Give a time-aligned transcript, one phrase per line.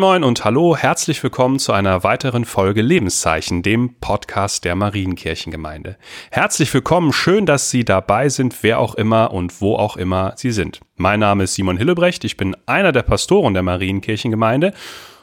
[0.00, 5.98] Moin moin und hallo, herzlich willkommen zu einer weiteren Folge Lebenszeichen, dem Podcast der Marienkirchengemeinde.
[6.30, 10.52] Herzlich willkommen, schön, dass Sie dabei sind, wer auch immer und wo auch immer Sie
[10.52, 10.80] sind.
[10.96, 14.72] Mein Name ist Simon Hillebrecht, ich bin einer der Pastoren der Marienkirchengemeinde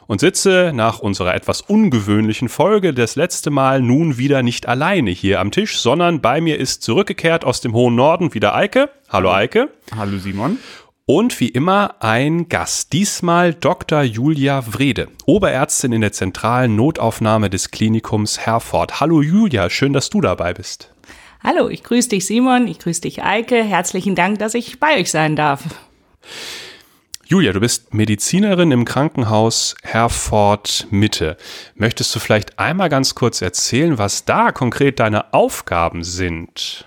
[0.06, 5.40] und sitze nach unserer etwas ungewöhnlichen Folge das letzte Mal nun wieder nicht alleine hier
[5.40, 8.90] am Tisch, sondern bei mir ist zurückgekehrt aus dem hohen Norden wieder Eike.
[9.08, 9.70] Hallo Eike.
[9.96, 10.58] Hallo Simon.
[11.10, 14.02] Und wie immer ein Gast, diesmal Dr.
[14.02, 19.00] Julia Wrede, Oberärztin in der zentralen Notaufnahme des Klinikums Herford.
[19.00, 20.92] Hallo Julia, schön, dass du dabei bist.
[21.42, 23.64] Hallo, ich grüße dich Simon, ich grüße dich Eike.
[23.64, 25.64] Herzlichen Dank, dass ich bei euch sein darf.
[27.24, 31.38] Julia, du bist Medizinerin im Krankenhaus Herford Mitte.
[31.74, 36.86] Möchtest du vielleicht einmal ganz kurz erzählen, was da konkret deine Aufgaben sind?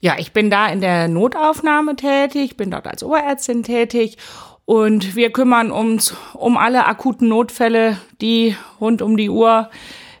[0.00, 4.18] Ja, ich bin da in der Notaufnahme tätig, bin dort als Oberärztin tätig
[4.66, 9.70] und wir kümmern uns um alle akuten Notfälle, die rund um die Uhr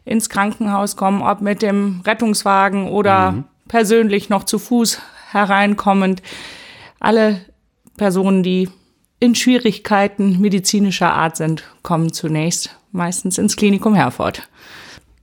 [0.04, 3.44] ins Krankenhaus kommen, ob mit dem Rettungswagen oder mhm.
[3.68, 5.00] persönlich noch zu Fuß
[5.32, 6.22] hereinkommend.
[7.00, 7.40] Alle
[7.96, 8.70] Personen, die
[9.18, 14.48] in Schwierigkeiten medizinischer Art sind, kommen zunächst meistens ins Klinikum Herford.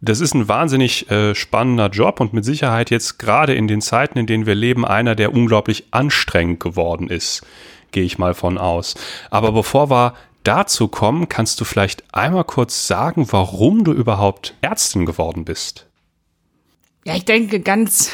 [0.06, 4.20] Das ist ein wahnsinnig äh, spannender Job und mit Sicherheit jetzt gerade in den Zeiten,
[4.20, 7.46] in denen wir leben, einer, der unglaublich anstrengend geworden ist,
[7.94, 8.96] gehe ich mal von aus.
[9.32, 15.06] Aber bevor wir dazu kommen, kannst du vielleicht einmal kurz sagen, warum du überhaupt Ärztin
[15.06, 15.86] geworden bist?
[17.06, 18.12] Ja, ich denke ganz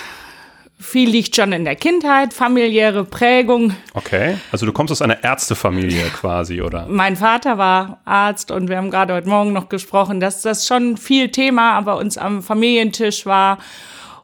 [0.80, 3.74] viel liegt schon in der Kindheit, familiäre Prägung.
[3.94, 6.88] Okay, also du kommst aus einer Ärztefamilie quasi, oder?
[6.88, 10.96] Mein Vater war Arzt und wir haben gerade heute Morgen noch gesprochen, dass das schon
[10.96, 13.60] viel Thema bei uns am Familientisch war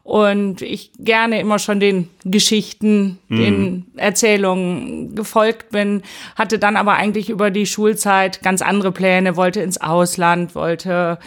[0.06, 3.36] und ich gerne immer schon den Geschichten, mhm.
[3.36, 6.02] den Erzählungen gefolgt bin,
[6.36, 11.18] hatte dann aber eigentlich über die Schulzeit ganz andere Pläne, wollte ins Ausland, wollte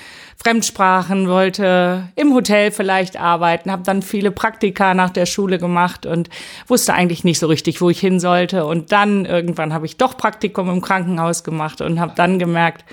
[0.42, 6.30] Fremdsprachen, wollte im Hotel vielleicht arbeiten, habe dann viele Praktika nach der Schule gemacht und
[6.68, 8.66] wusste eigentlich nicht so richtig, wo ich hin sollte.
[8.66, 12.86] Und dann irgendwann habe ich doch Praktikum im Krankenhaus gemacht und habe dann gemerkt,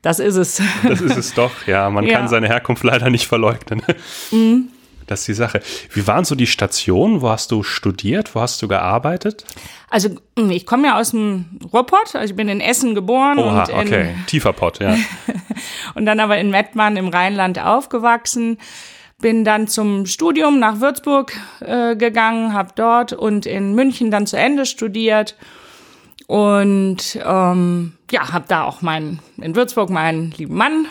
[0.00, 0.62] das ist es.
[0.84, 1.90] Das ist es doch, ja.
[1.90, 2.16] Man ja.
[2.16, 3.82] kann seine Herkunft leider nicht verleugnen.
[4.30, 4.70] Mhm.
[5.10, 5.60] Das ist die Sache.
[5.92, 7.20] Wie waren so die Stationen?
[7.20, 8.34] Wo hast du studiert?
[8.34, 9.44] Wo hast du gearbeitet?
[9.90, 13.38] Also hm, ich komme ja aus dem Ruhrpott, also ich bin in Essen geboren.
[13.38, 14.96] Oha, und in, okay, tiefer Pott, ja.
[15.94, 18.58] und dann aber in Mettmann im Rheinland aufgewachsen.
[19.20, 24.36] Bin dann zum Studium nach Würzburg äh, gegangen, habe dort und in München dann zu
[24.38, 25.34] Ende studiert
[26.28, 30.84] und ähm, ja, habe da auch meinen in Würzburg meinen lieben Mann,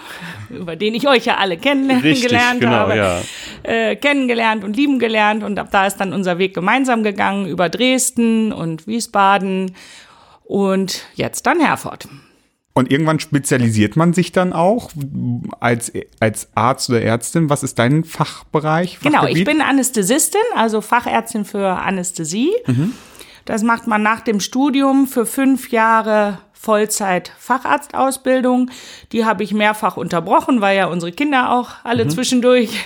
[0.49, 3.21] über den ich euch ja alle kennengelernt genau, habe, ja.
[3.61, 5.43] äh, kennengelernt und lieben gelernt.
[5.43, 9.75] Und ab da ist dann unser Weg gemeinsam gegangen über Dresden und Wiesbaden
[10.43, 12.07] und jetzt dann Herford.
[12.73, 14.89] Und irgendwann spezialisiert man sich dann auch
[15.59, 17.51] als, als Arzt oder Ärztin.
[17.51, 18.97] Was ist dein Fachbereich?
[18.97, 19.19] Fachgebiet?
[19.21, 22.53] Genau, ich bin Anästhesistin, also Fachärztin für Anästhesie.
[22.65, 22.93] Mhm.
[23.47, 28.69] Das macht man nach dem Studium für fünf Jahre Vollzeit-Facharztausbildung.
[29.13, 32.09] Die habe ich mehrfach unterbrochen, weil ja unsere Kinder auch alle mhm.
[32.09, 32.83] zwischendurch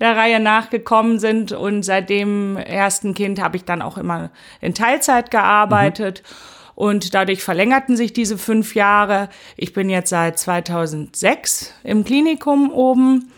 [0.00, 1.52] der Reihe nachgekommen sind.
[1.52, 4.30] Und seit dem ersten Kind habe ich dann auch immer
[4.62, 6.22] in Teilzeit gearbeitet.
[6.24, 6.28] Mhm.
[6.74, 9.28] Und dadurch verlängerten sich diese fünf Jahre.
[9.58, 13.30] Ich bin jetzt seit 2006 im Klinikum oben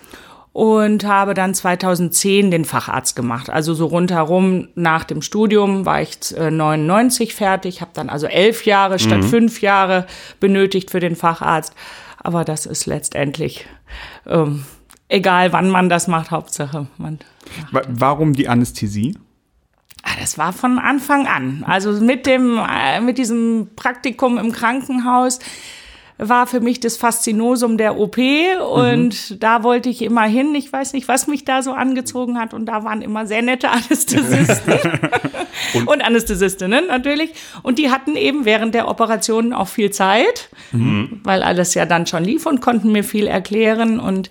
[0.54, 3.50] und habe dann 2010 den Facharzt gemacht.
[3.50, 8.64] Also so rundherum nach dem Studium war ich 99 äh, fertig, habe dann also elf
[8.64, 9.28] Jahre statt mhm.
[9.28, 10.06] fünf Jahre
[10.38, 11.74] benötigt für den Facharzt.
[12.18, 13.66] Aber das ist letztendlich
[14.26, 14.64] ähm,
[15.08, 17.18] egal, wann man das macht, Hauptsache man.
[17.72, 19.18] Warum die Anästhesie?
[20.04, 21.64] Ah, das war von Anfang an.
[21.66, 25.40] Also mit dem, äh, mit diesem Praktikum im Krankenhaus
[26.16, 29.38] war für mich das Faszinosum der OP und mhm.
[29.40, 30.54] da wollte ich immer hin.
[30.54, 33.70] Ich weiß nicht, was mich da so angezogen hat und da waren immer sehr nette
[33.70, 34.74] Anästhesisten
[35.74, 37.32] und, und, Anästhesistinnen natürlich
[37.62, 41.20] und die hatten eben während der Operationen auch viel Zeit, mhm.
[41.24, 44.30] weil alles ja dann schon lief und konnten mir viel erklären und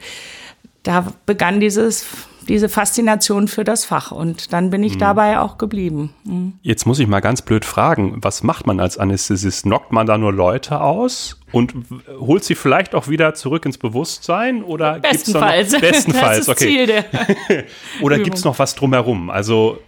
[0.84, 2.06] da begann dieses
[2.48, 4.12] diese Faszination für das Fach.
[4.12, 5.00] Und dann bin ich mhm.
[5.00, 6.14] dabei auch geblieben.
[6.24, 6.54] Mhm.
[6.62, 9.64] Jetzt muss ich mal ganz blöd fragen, was macht man als Anästhesist?
[9.64, 11.74] Knockt man da nur Leute aus und
[12.20, 14.64] holt sie vielleicht auch wieder zurück ins Bewusstsein?
[14.64, 15.72] Oder bestenfalls.
[15.72, 17.04] Gibt's noch, bestenfalls, okay.
[18.02, 19.30] Oder gibt es noch was drumherum?
[19.30, 19.80] Also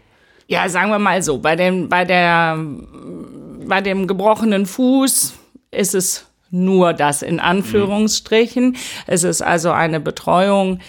[0.48, 2.60] ja, sagen wir mal so, bei dem, bei der,
[3.68, 5.34] bei dem gebrochenen Fuß
[5.72, 8.69] ist es nur das in Anführungsstrichen.
[8.69, 8.75] Mhm.
[9.07, 10.80] Es ist also eine Betreuung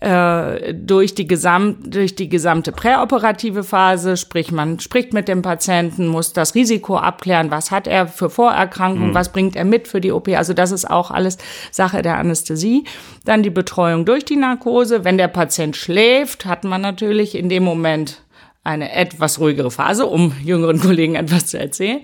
[0.00, 6.06] äh, durch die, gesamt, durch die gesamte präoperative Phase, sprich man spricht mit dem Patienten,
[6.06, 9.14] muss das Risiko abklären, was hat er für Vorerkrankungen, mhm.
[9.14, 10.28] was bringt er mit für die OP.
[10.28, 11.36] Also das ist auch alles
[11.70, 12.84] Sache der Anästhesie.
[13.26, 15.04] Dann die Betreuung durch die Narkose.
[15.04, 18.22] Wenn der Patient schläft, hat man natürlich in dem Moment
[18.62, 22.00] eine etwas ruhigere Phase, um jüngeren Kollegen etwas zu erzählen.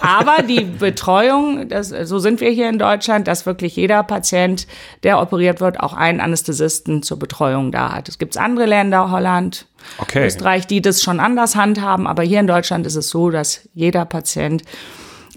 [0.00, 4.66] Aber die Betreuung, das, so sind wir hier in Deutschland, dass wirklich jeder Patient,
[5.04, 8.08] der operiert wird, auch einen Anästhesisten zur Betreuung da hat.
[8.08, 9.66] Es gibt andere Länder, Holland,
[9.98, 10.26] okay.
[10.26, 12.08] Österreich, die das schon anders handhaben.
[12.08, 14.62] Aber hier in Deutschland ist es so, dass jeder Patient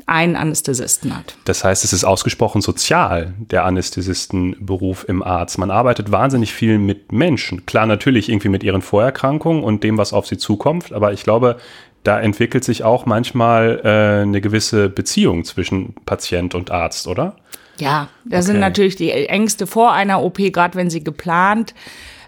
[0.08, 1.36] einen Anästhesisten hat.
[1.46, 5.58] Das heißt, es ist ausgesprochen sozial, der Anästhesistenberuf im Arzt.
[5.58, 7.66] Man arbeitet wahnsinnig viel mit Menschen.
[7.66, 11.58] Klar, natürlich irgendwie mit ihren Vorerkrankungen und dem, was auf sie zukommt, aber ich glaube,
[12.04, 17.36] da entwickelt sich auch manchmal äh, eine gewisse Beziehung zwischen Patient und Arzt, oder?
[17.80, 18.46] Ja, da okay.
[18.46, 21.74] sind natürlich die Ängste vor einer OP, gerade wenn sie geplant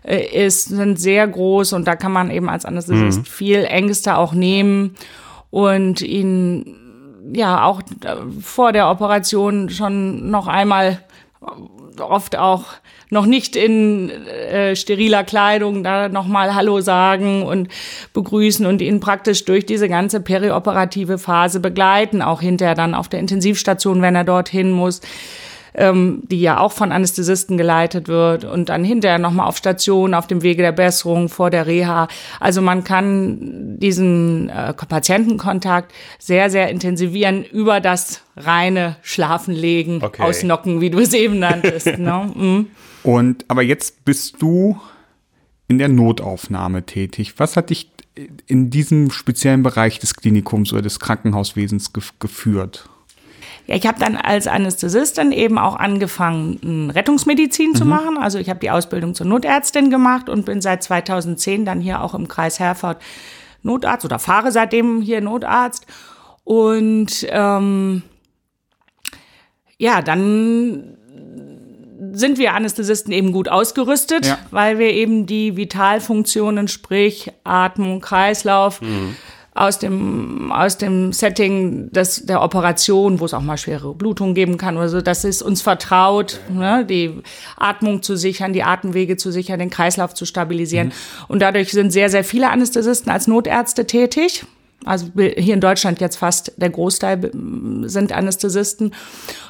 [0.03, 3.25] äh, ist, sind sehr groß und da kann man eben als Anästhesist mhm.
[3.25, 4.95] viel Ängste auch nehmen
[5.51, 6.86] und ihn
[7.33, 10.99] ja auch äh, vor der Operation schon noch einmal
[11.99, 12.65] oft auch
[13.09, 17.69] noch nicht in äh, steriler Kleidung da nochmal Hallo sagen und
[18.13, 23.19] begrüßen und ihn praktisch durch diese ganze perioperative Phase begleiten, auch hinterher dann auf der
[23.19, 25.01] Intensivstation, wenn er dorthin muss
[25.77, 30.27] ähm, die ja auch von Anästhesisten geleitet wird und dann hinterher nochmal auf Station, auf
[30.27, 32.07] dem Wege der Besserung, vor der Reha.
[32.39, 40.23] Also man kann diesen äh, Patientenkontakt sehr, sehr intensivieren über das reine Schlafenlegen, okay.
[40.23, 41.97] Ausnocken, wie du es eben nanntest.
[41.97, 42.31] ne?
[42.35, 42.67] mhm.
[43.03, 44.79] Und aber jetzt bist du
[45.67, 47.35] in der Notaufnahme tätig.
[47.37, 47.91] Was hat dich
[48.47, 52.89] in diesem speziellen Bereich des Klinikums oder des Krankenhauswesens ge geführt?
[53.67, 57.75] Ja, ich habe dann als Anästhesistin eben auch angefangen, Rettungsmedizin mhm.
[57.75, 58.17] zu machen.
[58.17, 62.13] Also ich habe die Ausbildung zur Notärztin gemacht und bin seit 2010 dann hier auch
[62.13, 63.01] im Kreis Herford
[63.63, 65.85] Notarzt oder fahre seitdem hier Notarzt.
[66.45, 68.03] Und ähm,
[69.77, 70.97] ja, dann
[72.13, 74.39] sind wir Anästhesisten eben gut ausgerüstet, ja.
[74.49, 79.17] weil wir eben die Vitalfunktionen, sprich Atmung, Kreislauf, mhm
[79.57, 84.57] aus dem, aus dem Setting des, der Operation, wo es auch mal schwere Blutung geben
[84.57, 87.21] kann oder so, das ist uns vertraut, ne, die
[87.57, 90.87] Atmung zu sichern, die Atemwege zu sichern, den Kreislauf zu stabilisieren.
[90.87, 91.25] Mhm.
[91.27, 94.45] Und dadurch sind sehr, sehr viele Anästhesisten als Notärzte tätig.
[94.85, 97.31] Also hier in Deutschland jetzt fast der Großteil
[97.83, 98.93] sind Anästhesisten.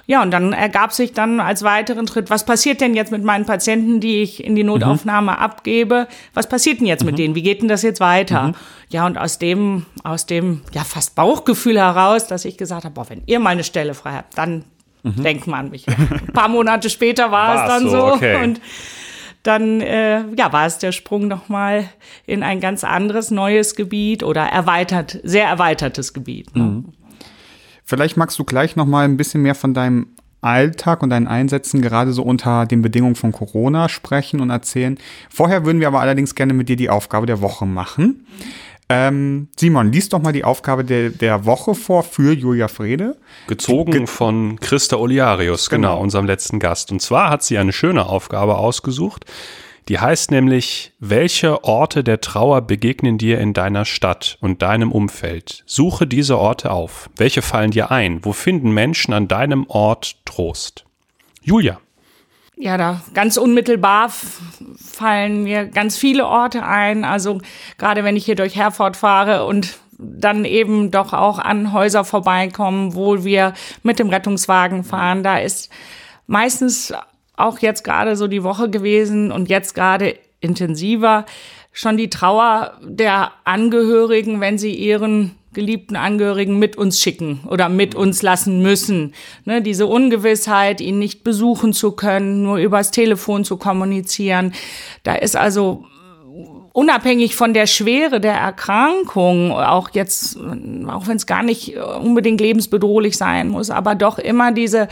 [0.05, 3.45] Ja, und dann ergab sich dann als weiteren Schritt, was passiert denn jetzt mit meinen
[3.45, 4.67] Patienten, die ich in die.
[4.67, 5.37] Notaufnahme mhm.
[5.37, 6.07] abgebe?
[6.33, 7.07] Was passiert denn jetzt mhm.
[7.07, 7.35] mit denen?
[7.35, 8.49] Wie geht denn das jetzt weiter?
[8.49, 8.55] Mhm.
[8.89, 13.09] Ja, und aus dem, aus dem, ja, fast Bauchgefühl heraus, dass ich gesagt habe, boah,
[13.09, 14.63] wenn ihr mal eine Stelle frei habt, dann
[15.03, 15.23] mhm.
[15.23, 15.87] denkt man mich.
[15.87, 17.89] Ein paar Monate später war, war es dann so.
[17.89, 18.13] so.
[18.13, 18.43] Okay.
[18.43, 18.61] Und
[19.47, 21.85] dann äh, ja, war es der Sprung nochmal
[22.25, 26.55] in ein ganz anderes, neues Gebiet oder erweitert, sehr erweitertes Gebiet.
[26.55, 26.63] Ne?
[26.63, 26.85] Mhm.
[27.83, 30.07] Vielleicht magst du gleich nochmal ein bisschen mehr von deinem
[30.41, 34.97] Alltag und deinen Einsätzen gerade so unter den Bedingungen von Corona sprechen und erzählen.
[35.29, 38.05] Vorher würden wir aber allerdings gerne mit dir die Aufgabe der Woche machen.
[38.05, 38.25] Mhm.
[38.89, 43.17] Ähm, Simon, liest doch mal die Aufgabe der, der Woche vor für Julia Frede.
[43.47, 45.89] Gezogen Ge von Christa Oliarius, genau.
[45.89, 46.91] genau, unserem letzten Gast.
[46.91, 49.25] Und zwar hat sie eine schöne Aufgabe ausgesucht.
[49.89, 55.63] Die heißt nämlich, welche Orte der Trauer begegnen dir in deiner Stadt und deinem Umfeld?
[55.65, 57.09] Suche diese Orte auf.
[57.15, 58.23] Welche fallen dir ein?
[58.23, 60.85] Wo finden Menschen an deinem Ort Trost?
[61.41, 61.79] Julia
[62.59, 64.11] ja, da ganz unmittelbar
[64.77, 67.05] fallen mir ganz viele Orte ein.
[67.05, 67.39] Also
[67.77, 72.95] gerade wenn ich hier durch Herford fahre und dann eben doch auch an Häuser vorbeikommen,
[72.95, 75.69] wo wir mit dem Rettungswagen fahren, da ist
[76.25, 76.93] meistens
[77.35, 81.25] auch jetzt gerade so die Woche gewesen und jetzt gerade intensiver
[81.71, 87.95] schon die Trauer der Angehörigen, wenn sie ihren geliebten Angehörigen mit uns schicken oder mit
[87.95, 89.15] uns lassen müssen.
[89.43, 94.53] Ne, diese Ungewissheit, ihn nicht besuchen zu können, nur übers Telefon zu kommunizieren.
[95.01, 95.83] Da ist also
[96.73, 103.17] unabhängig von der Schwere der Erkrankung, auch jetzt, auch wenn es gar nicht unbedingt lebensbedrohlich
[103.17, 104.87] sein muss, aber doch immer diese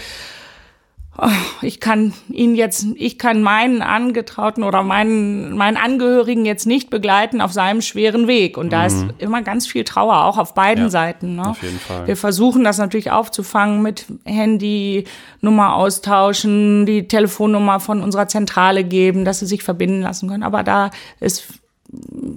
[1.62, 7.42] ich kann ihn jetzt, ich kann meinen Angetrauten oder meinen, meinen Angehörigen jetzt nicht begleiten
[7.42, 8.58] auf seinem schweren Weg.
[8.58, 8.86] Und da mhm.
[8.86, 11.36] ist immer ganz viel Trauer, auch auf beiden ja, Seiten.
[11.36, 11.50] Ne?
[11.50, 12.08] Auf jeden Fall.
[12.08, 15.06] Wir versuchen das natürlich aufzufangen mit Handy,
[15.42, 20.44] Nummer austauschen, die Telefonnummer von unserer Zentrale geben, dass sie sich verbinden lassen können.
[20.44, 20.92] Aber da
[21.22, 21.48] ist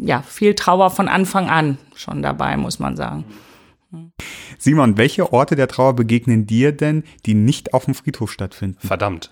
[0.02, 3.24] ja viel Trauer von Anfang an schon dabei, muss man sagen.
[4.58, 8.86] Simon, welche Orte der Trauer begegnen dir denn, die nicht auf dem Friedhof stattfinden?
[8.86, 9.30] Verdammt.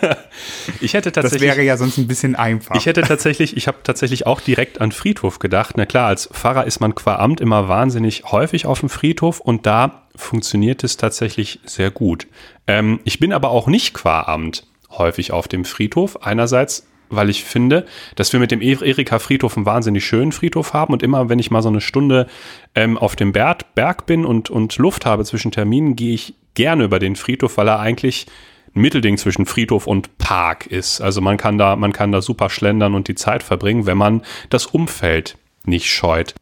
[0.80, 1.48] ich hätte tatsächlich.
[1.48, 2.74] Das wäre ja sonst ein bisschen einfach.
[2.76, 5.76] Ich hätte tatsächlich, ich habe tatsächlich auch direkt an Friedhof gedacht.
[5.78, 9.64] Na klar, als Pfarrer ist man qua Amt immer wahnsinnig häufig auf dem Friedhof und
[9.64, 12.26] da funktioniert es tatsächlich sehr gut.
[12.66, 16.22] Ähm, ich bin aber auch nicht qua Amt häufig auf dem Friedhof.
[16.22, 20.92] Einerseits weil ich finde, dass wir mit dem Erika Friedhof einen wahnsinnig schönen Friedhof haben
[20.92, 22.26] und immer, wenn ich mal so eine Stunde
[22.74, 26.84] ähm, auf dem Berg, Berg bin und, und Luft habe zwischen Terminen, gehe ich gerne
[26.84, 28.26] über den Friedhof, weil er eigentlich
[28.74, 31.00] ein Mittelding zwischen Friedhof und Park ist.
[31.00, 34.22] Also man kann da, man kann da super schlendern und die Zeit verbringen, wenn man
[34.48, 36.34] das Umfeld nicht scheut.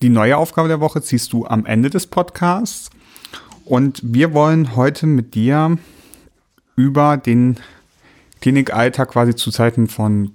[0.00, 2.90] Die neue Aufgabe der Woche ziehst du am Ende des Podcasts.
[3.64, 5.78] Und wir wollen heute mit dir
[6.76, 7.56] über den
[8.44, 10.32] Klinikalltag quasi zu Zeiten von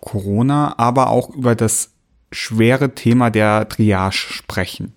[0.00, 1.90] Corona, aber auch über das
[2.30, 4.94] schwere Thema der Triage sprechen.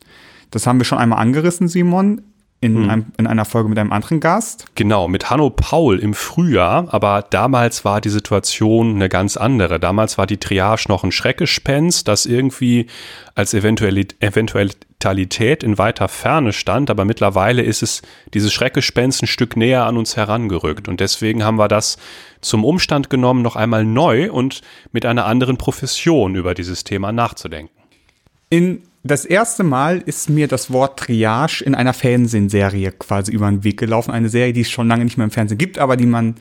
[0.52, 2.22] Das haben wir schon einmal angerissen, Simon,
[2.66, 2.90] in, hm.
[2.90, 4.66] einem, in einer Folge mit einem anderen Gast.
[4.76, 9.80] Genau, mit Hanno Paul im Frühjahr, aber damals war die Situation eine ganz andere.
[9.80, 12.88] Damals war die Triage noch ein Schreckgespenst, das irgendwie
[13.36, 18.02] als Eventualität, Eventualität in weiter Ferne stand, aber mittlerweile ist es
[18.34, 21.98] dieses Schreckgespenst ein Stück näher an uns herangerückt und deswegen haben wir das
[22.42, 27.74] zum Umstand genommen, noch einmal neu und mit einer anderen Profession über dieses Thema nachzudenken.
[28.50, 33.64] In das erste Mal ist mir das Wort Triage in einer Fernsehserie quasi über den
[33.64, 34.10] Weg gelaufen.
[34.10, 36.36] Eine Serie, die es schon lange nicht mehr im Fernsehen gibt, aber die man,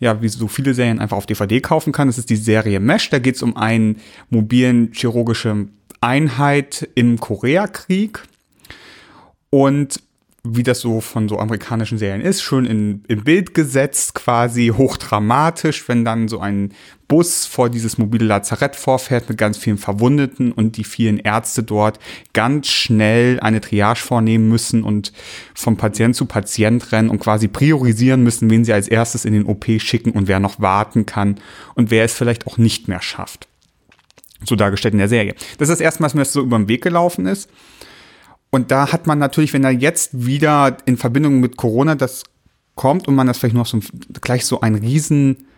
[0.00, 2.08] ja, wie so viele Serien einfach auf DVD kaufen kann.
[2.08, 3.10] Das ist die Serie Mesh.
[3.10, 3.96] Da geht es um einen
[4.30, 5.66] mobilen chirurgische
[6.00, 8.22] Einheit im Koreakrieg.
[9.50, 10.02] Und
[10.44, 15.86] wie das so von so amerikanischen Serien ist, schön in, in Bild gesetzt, quasi hochdramatisch,
[15.90, 16.72] wenn dann so ein
[17.08, 21.98] Bus vor dieses mobile Lazarett vorfährt mit ganz vielen Verwundeten und die vielen Ärzte dort
[22.34, 25.14] ganz schnell eine Triage vornehmen müssen und
[25.54, 29.46] vom Patient zu Patient rennen und quasi priorisieren müssen, wen sie als erstes in den
[29.46, 31.40] OP schicken und wer noch warten kann
[31.74, 33.48] und wer es vielleicht auch nicht mehr schafft.
[34.44, 35.34] So dargestellt in der Serie.
[35.56, 37.48] Das ist das erste Mal, dass mir das so über den Weg gelaufen ist.
[38.50, 42.24] Und da hat man natürlich, wenn er jetzt wieder in Verbindung mit Corona das
[42.74, 43.80] kommt und man das vielleicht noch so
[44.20, 45.48] gleich so ein riesen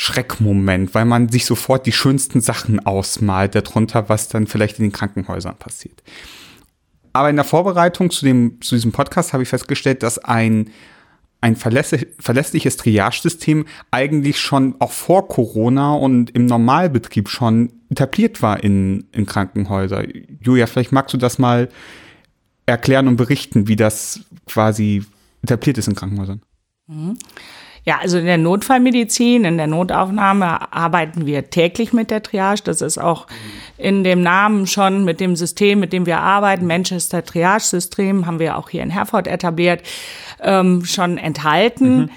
[0.00, 4.92] Schreckmoment, weil man sich sofort die schönsten Sachen ausmalt darunter, was dann vielleicht in den
[4.92, 6.04] Krankenhäusern passiert.
[7.12, 10.70] Aber in der Vorbereitung zu, dem, zu diesem Podcast habe ich festgestellt, dass ein,
[11.40, 19.08] ein verlässliches Triage-System eigentlich schon auch vor Corona und im Normalbetrieb schon etabliert war in,
[19.10, 20.12] in Krankenhäusern.
[20.40, 21.70] Julia, vielleicht magst du das mal
[22.66, 25.02] erklären und berichten, wie das quasi
[25.42, 26.40] etabliert ist in Krankenhäusern.
[26.86, 27.18] Mhm.
[27.88, 32.60] Ja, also in der Notfallmedizin, in der Notaufnahme arbeiten wir täglich mit der Triage.
[32.64, 33.26] Das ist auch
[33.78, 38.58] in dem Namen schon mit dem System, mit dem wir arbeiten, Manchester Triage-System, haben wir
[38.58, 39.80] auch hier in Herford etabliert,
[40.42, 41.96] ähm, schon enthalten.
[41.96, 42.10] Mhm.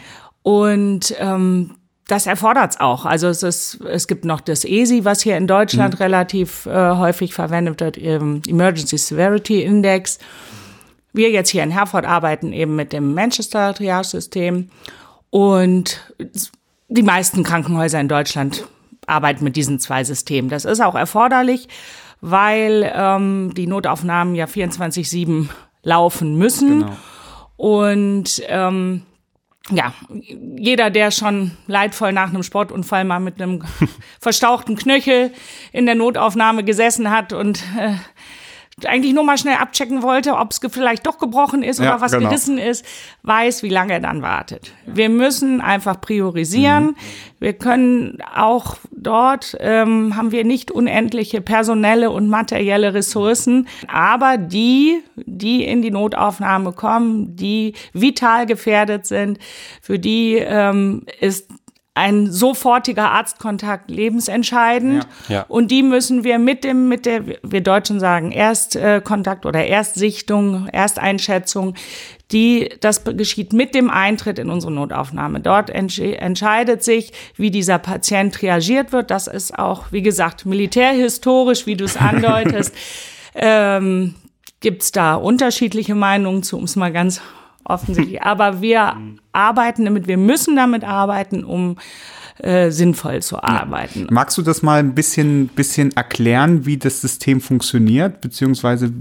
[0.43, 1.75] Und ähm,
[2.05, 3.05] das erfordert es auch.
[3.05, 6.03] Also es ist, es gibt noch das ESI, was hier in Deutschland mhm.
[6.03, 10.19] relativ äh, häufig verwendet wird, Emergency Severity Index.
[11.13, 14.67] Wir jetzt hier in Herford arbeiten eben mit dem Manchester Triage-System
[15.31, 16.13] und
[16.89, 18.67] die meisten Krankenhäuser in Deutschland
[19.07, 20.50] arbeiten mit diesen zwei Systemen.
[20.50, 21.67] Das ist auch erforderlich,
[22.19, 25.47] weil ähm, die Notaufnahmen ja 24-7
[25.83, 26.81] laufen müssen.
[26.81, 26.97] Genau.
[27.57, 29.03] Und ähm,
[29.69, 29.93] ja,
[30.57, 33.63] jeder, der schon leidvoll nach einem Sportunfall mal mit einem
[34.19, 35.31] verstauchten Knöchel
[35.71, 37.93] in der Notaufnahme gesessen hat und äh,
[38.85, 42.11] eigentlich nur mal schnell abchecken wollte, ob es vielleicht doch gebrochen ist ja, oder was
[42.11, 42.29] genau.
[42.29, 42.85] gerissen ist,
[43.23, 44.73] weiß, wie lange er dann wartet.
[44.85, 46.85] Wir müssen einfach priorisieren.
[46.85, 46.95] Mhm.
[47.39, 55.01] Wir können auch dort, ähm, haben wir nicht unendliche personelle und materielle Ressourcen, aber die,
[55.15, 59.39] die in die Notaufnahme kommen, die vital gefährdet sind,
[59.81, 61.47] für die ähm, ist
[61.93, 65.07] ein sofortiger Arztkontakt lebensentscheidend.
[65.27, 65.36] Ja.
[65.36, 65.45] Ja.
[65.50, 71.75] Und die müssen wir mit dem, mit der, wir Deutschen sagen, Erstkontakt oder Erstsichtung, Ersteinschätzung,
[72.31, 75.41] die, das geschieht mit dem Eintritt in unsere Notaufnahme.
[75.41, 79.12] Dort entscheidet sich, wie dieser Patient reagiert wird.
[79.12, 82.74] Das ist auch, wie gesagt, militärhistorisch, wie du es andeutest.
[83.36, 84.15] ähm,
[84.62, 87.19] Gibt es da unterschiedliche Meinungen zu, um es mal ganz
[87.63, 88.21] offensichtlich.
[88.23, 88.97] Aber wir
[89.31, 91.77] arbeiten damit, wir müssen damit arbeiten, um
[92.41, 94.01] äh, sinnvoll zu arbeiten.
[94.01, 94.07] Ja.
[94.09, 98.91] Magst du das mal ein bisschen, bisschen erklären, wie das System funktioniert, beziehungsweise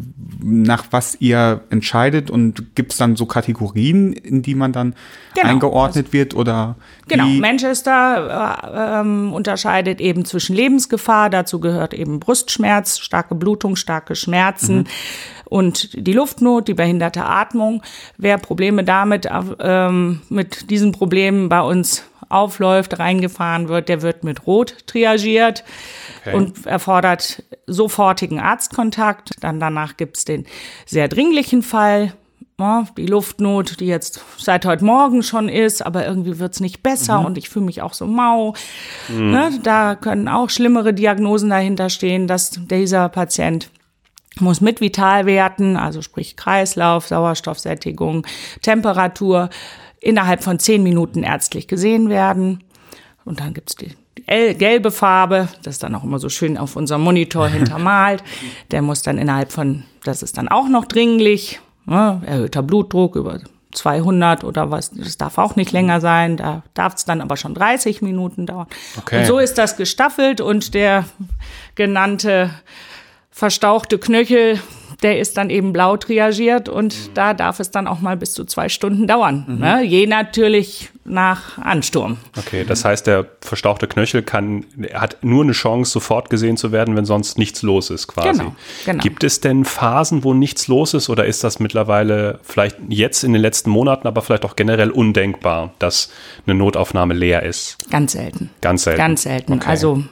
[0.42, 4.94] nach was ihr entscheidet und gibt es dann so Kategorien, in die man dann
[5.34, 5.48] genau.
[5.48, 6.76] eingeordnet also, wird oder?
[7.08, 14.16] Genau, Manchester äh, ähm, unterscheidet eben zwischen Lebensgefahr, dazu gehört eben Brustschmerz, starke Blutung, starke
[14.16, 14.78] Schmerzen.
[14.78, 14.86] Mhm
[15.50, 17.82] und die Luftnot, die behinderte Atmung.
[18.16, 19.28] Wer Probleme damit,
[19.60, 25.64] ähm, mit diesen Problemen bei uns aufläuft, reingefahren wird, der wird mit Rot triagiert
[26.20, 26.36] okay.
[26.36, 29.32] und erfordert sofortigen Arztkontakt.
[29.40, 30.46] Dann danach gibt's den
[30.86, 32.12] sehr dringlichen Fall,
[32.98, 37.26] die Luftnot, die jetzt seit heute Morgen schon ist, aber irgendwie wird's nicht besser mhm.
[37.26, 38.54] und ich fühle mich auch so mau.
[39.08, 39.30] Mhm.
[39.30, 43.70] Ne, da können auch schlimmere Diagnosen dahinter stehen, dass dieser Patient
[44.38, 48.26] muss mit Vitalwerten, also sprich Kreislauf, Sauerstoffsättigung,
[48.62, 49.50] Temperatur,
[50.00, 52.62] innerhalb von zehn Minuten ärztlich gesehen werden.
[53.24, 53.94] Und dann gibt's die
[54.26, 58.22] gelbe Farbe, das ist dann auch immer so schön auf unserem Monitor hintermalt.
[58.70, 63.40] Der muss dann innerhalb von, das ist dann auch noch dringlich, ne, erhöhter Blutdruck über
[63.72, 67.54] 200 oder was, das darf auch nicht länger sein, da darf es dann aber schon
[67.54, 68.66] 30 Minuten dauern.
[68.98, 69.20] Okay.
[69.20, 71.04] Und so ist das gestaffelt und der
[71.76, 72.50] genannte
[73.30, 74.60] verstauchte Knöchel,
[75.02, 77.14] der ist dann eben blau triagiert und mhm.
[77.14, 79.44] da darf es dann auch mal bis zu zwei Stunden dauern.
[79.46, 79.58] Mhm.
[79.58, 79.82] Ne?
[79.82, 82.18] Je natürlich nach Ansturm.
[82.38, 86.94] Okay, das heißt, der verstauchte Knöchel kann, hat nur eine Chance, sofort gesehen zu werden,
[86.96, 88.38] wenn sonst nichts los ist, quasi.
[88.38, 89.02] Genau, genau.
[89.02, 93.32] Gibt es denn Phasen, wo nichts los ist oder ist das mittlerweile vielleicht jetzt in
[93.32, 96.10] den letzten Monaten, aber vielleicht auch generell undenkbar, dass
[96.46, 97.78] eine Notaufnahme leer ist?
[97.90, 98.50] Ganz selten.
[98.60, 98.98] Ganz selten.
[98.98, 99.52] Ganz selten.
[99.54, 99.68] Okay.
[99.68, 100.04] Also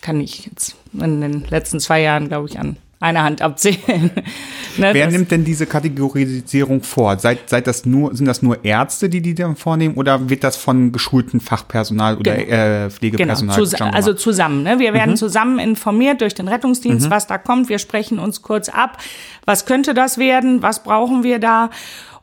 [0.00, 4.10] kann ich jetzt in den letzten zwei Jahren, glaube ich, an einer Hand abzählen.
[4.76, 7.18] ne, Wer nimmt denn diese Kategorisierung vor?
[7.18, 10.56] Seid, seid das nur, sind das nur Ärzte, die die dann vornehmen oder wird das
[10.56, 12.52] von geschulten Fachpersonal oder genau.
[12.52, 13.66] äh, Pflegepersonal genau.
[13.66, 14.64] Zus Also zusammen.
[14.64, 14.78] Ne?
[14.78, 15.16] Wir werden mhm.
[15.16, 17.10] zusammen informiert durch den Rettungsdienst, mhm.
[17.10, 17.70] was da kommt.
[17.70, 18.98] Wir sprechen uns kurz ab.
[19.46, 20.60] Was könnte das werden?
[20.60, 21.70] Was brauchen wir da?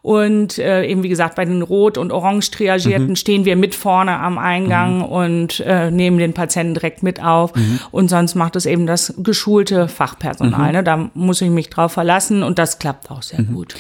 [0.02, 3.16] Und äh, eben wie gesagt, bei den rot- und orange triagierten mhm.
[3.16, 5.04] stehen wir mit vorne am Eingang mhm.
[5.04, 7.56] und äh, nehmen den Patienten direkt mit auf.
[7.56, 7.80] Mhm.
[7.92, 10.68] Und sonst macht es eben das geschulte Fachpersonal.
[10.68, 10.76] Mhm.
[10.78, 10.84] Ne?
[10.84, 13.54] Da muss ich mich drauf verlassen und das klappt auch sehr mhm.
[13.54, 13.76] gut.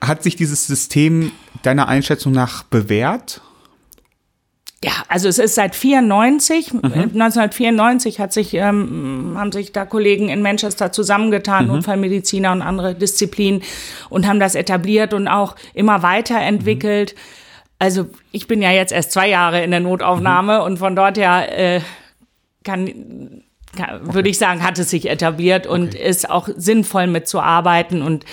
[0.00, 3.42] Hat sich dieses System deiner Einschätzung nach bewährt?
[4.82, 6.82] Ja, also es ist seit 94, mhm.
[6.82, 11.72] 1994 hat sich, ähm, haben sich da Kollegen in Manchester zusammengetan, mhm.
[11.72, 13.62] Unfallmediziner und andere Disziplinen
[14.08, 17.14] und haben das etabliert und auch immer weiterentwickelt.
[17.14, 17.18] Mhm.
[17.78, 20.64] Also ich bin ja jetzt erst zwei Jahre in der Notaufnahme mhm.
[20.64, 21.80] und von dort her äh,
[22.64, 23.42] kann
[24.02, 26.08] würde ich sagen, hat es sich etabliert und okay.
[26.08, 28.24] ist auch sinnvoll mitzuarbeiten und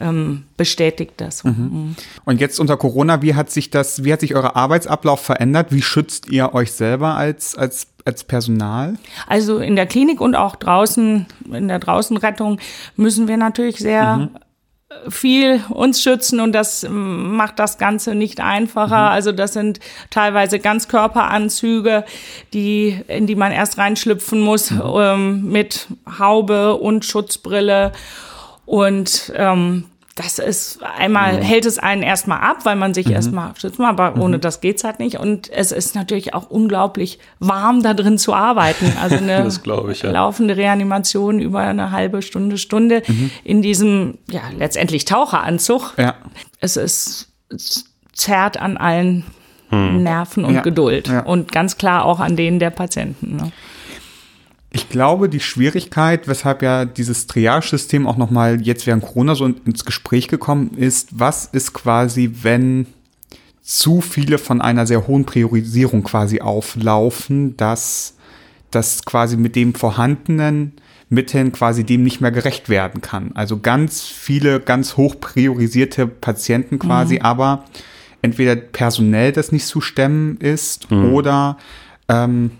[0.00, 1.44] ähm, bestätigt das.
[1.44, 1.50] Mhm.
[1.50, 1.96] mhm.
[2.24, 5.68] Und jetzt unter Corona, wie hat sich das, wie hat sich euer Arbeitsablauf verändert?
[5.70, 8.96] Wie schützt ihr euch selber als, als, als Personal?
[9.26, 12.58] Also in der Klinik und auch draußen, in der Draußenrettung
[12.96, 14.30] müssen wir natürlich sehr mhm
[15.08, 19.06] viel uns schützen und das macht das Ganze nicht einfacher.
[19.06, 19.12] Mhm.
[19.12, 22.04] Also das sind teilweise Ganzkörperanzüge,
[22.52, 24.82] die, in die man erst reinschlüpfen muss, mhm.
[24.96, 27.92] ähm, mit Haube und Schutzbrille.
[28.64, 29.84] Und ähm,
[30.16, 31.42] das ist einmal mhm.
[31.42, 33.12] hält es einen erstmal ab, weil man sich mhm.
[33.12, 34.22] erstmal schützt, aber mhm.
[34.22, 35.18] ohne das geht's halt nicht.
[35.20, 38.94] Und es ist natürlich auch unglaublich warm, da drin zu arbeiten.
[39.00, 39.46] Also eine
[39.90, 40.10] ich, ja.
[40.10, 43.30] laufende Reanimation über eine halbe Stunde, Stunde mhm.
[43.44, 45.92] in diesem, ja, letztendlich Taucheranzug.
[45.98, 46.14] Ja.
[46.60, 49.24] Es ist, es zerrt an allen
[49.68, 50.02] hm.
[50.02, 50.62] Nerven und ja.
[50.62, 51.08] Geduld.
[51.08, 51.20] Ja.
[51.20, 53.36] Und ganz klar auch an denen der Patienten.
[53.36, 53.52] Ne?
[54.76, 59.86] Ich glaube, die Schwierigkeit, weshalb ja dieses Triage-System auch nochmal jetzt während Corona so ins
[59.86, 62.86] Gespräch gekommen ist, was ist quasi, wenn
[63.62, 68.18] zu viele von einer sehr hohen Priorisierung quasi auflaufen, dass
[68.70, 70.72] das quasi mit dem vorhandenen
[71.08, 73.30] Mitteln quasi dem nicht mehr gerecht werden kann.
[73.32, 77.22] Also ganz viele ganz hoch priorisierte Patienten quasi, mhm.
[77.22, 77.64] aber
[78.20, 81.14] entweder personell das nicht zu stemmen ist mhm.
[81.14, 81.56] oder
[82.10, 82.50] ähm,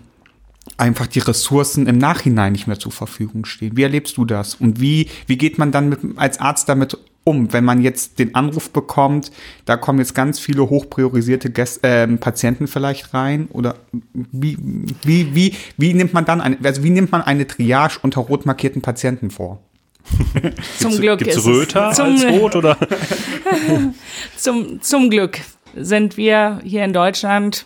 [0.77, 3.77] einfach die Ressourcen im Nachhinein nicht mehr zur Verfügung stehen.
[3.77, 4.55] Wie erlebst du das?
[4.55, 8.35] Und wie, wie geht man dann mit, als Arzt damit um, wenn man jetzt den
[8.35, 9.31] Anruf bekommt,
[9.65, 13.49] da kommen jetzt ganz viele hochpriorisierte Gäste, äh, Patienten vielleicht rein?
[13.51, 13.75] Oder
[14.13, 14.57] wie,
[15.03, 18.45] wie, wie, wie nimmt man dann eine, also wie nimmt man eine Triage unter rot
[18.45, 19.59] markierten Patienten vor?
[20.79, 22.77] zum gibt's, Glück gibt's ist Röter zum, als rot oder?
[24.37, 25.39] zum, zum Glück
[25.75, 27.65] sind wir hier in Deutschland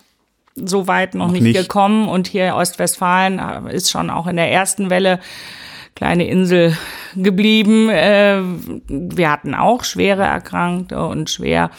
[0.55, 2.07] so weit noch, noch nicht, nicht, gekommen.
[2.07, 5.19] Und hier Ostwestfalen äh, ist schon auch in der ersten Welle
[5.95, 6.77] kleine Insel
[7.15, 7.89] geblieben.
[7.89, 8.41] Äh,
[8.87, 11.69] wir hatten auch schwere Erkrankte und schwer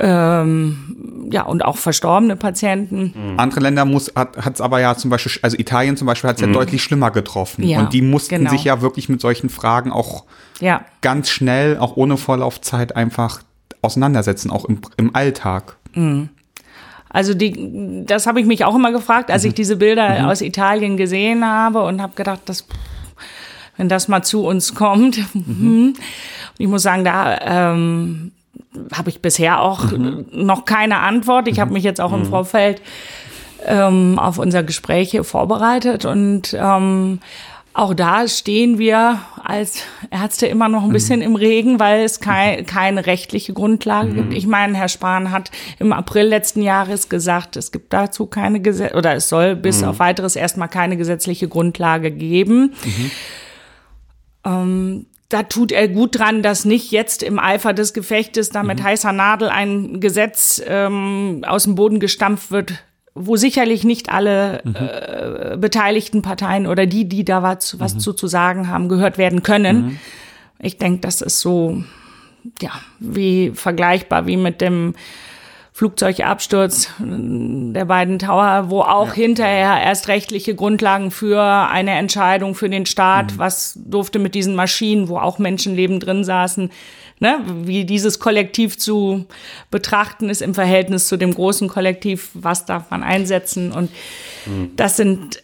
[0.00, 3.12] ähm, ja, und auch verstorbene Patienten.
[3.14, 3.38] Mhm.
[3.38, 6.42] Andere Länder muss, hat es aber ja zum Beispiel, also Italien zum Beispiel hat es
[6.42, 6.48] mhm.
[6.48, 7.62] ja deutlich schlimmer getroffen.
[7.64, 8.50] Ja, und die mussten genau.
[8.50, 10.24] sich ja wirklich mit solchen Fragen auch
[10.60, 10.84] ja.
[11.02, 13.42] ganz schnell, auch ohne Vorlaufzeit einfach
[13.82, 15.76] auseinandersetzen, auch im, im Alltag.
[15.94, 16.30] Mhm.
[17.12, 19.48] Also die, das habe ich mich auch immer gefragt, als mhm.
[19.48, 20.24] ich diese Bilder mhm.
[20.26, 22.66] aus Italien gesehen habe und habe gedacht, das
[23.76, 25.18] wenn das mal zu uns kommt.
[25.34, 25.94] Mhm.
[26.58, 28.32] ich muss sagen, da ähm,
[28.92, 30.26] habe ich bisher auch mhm.
[30.32, 31.48] noch keine Antwort.
[31.48, 31.74] Ich habe mhm.
[31.74, 32.26] mich jetzt auch im mhm.
[32.26, 32.82] Vorfeld
[33.66, 37.20] ähm, auf unser Gespräch vorbereitet und ähm,
[37.74, 40.92] auch da stehen wir als Ärzte immer noch ein mhm.
[40.92, 44.16] bisschen im Regen, weil es kei keine rechtliche Grundlage mhm.
[44.16, 44.34] gibt.
[44.34, 48.94] Ich meine, Herr Spahn hat im April letzten Jahres gesagt, es gibt dazu keine Gesetz
[48.94, 49.88] oder es soll bis mhm.
[49.88, 52.74] auf weiteres erstmal keine gesetzliche Grundlage geben.
[52.84, 53.10] Mhm.
[54.44, 58.80] Ähm, da tut er gut dran, dass nicht jetzt im Eifer des Gefechtes da mit
[58.80, 58.84] mhm.
[58.84, 64.74] heißer Nadel ein Gesetz ähm, aus dem Boden gestampft wird, wo sicherlich nicht alle mhm.
[64.74, 67.98] äh, beteiligten Parteien oder die, die da was, was mhm.
[68.00, 69.76] zu, zu sagen haben, gehört werden können.
[69.82, 69.98] Mhm.
[70.58, 71.82] Ich denke, das ist so,
[72.60, 72.70] ja,
[73.00, 74.94] wie vergleichbar wie mit dem
[75.74, 79.14] Flugzeugabsturz der beiden Tower, wo auch ja.
[79.14, 83.38] hinterher erst rechtliche Grundlagen für eine Entscheidung für den Staat, mhm.
[83.38, 86.70] was durfte mit diesen Maschinen, wo auch Menschenleben drin saßen,
[87.20, 89.24] ne, wie dieses Kollektiv zu
[89.70, 93.90] betrachten ist im Verhältnis zu dem großen Kollektiv, was darf man einsetzen und
[94.44, 94.72] mhm.
[94.76, 95.42] das sind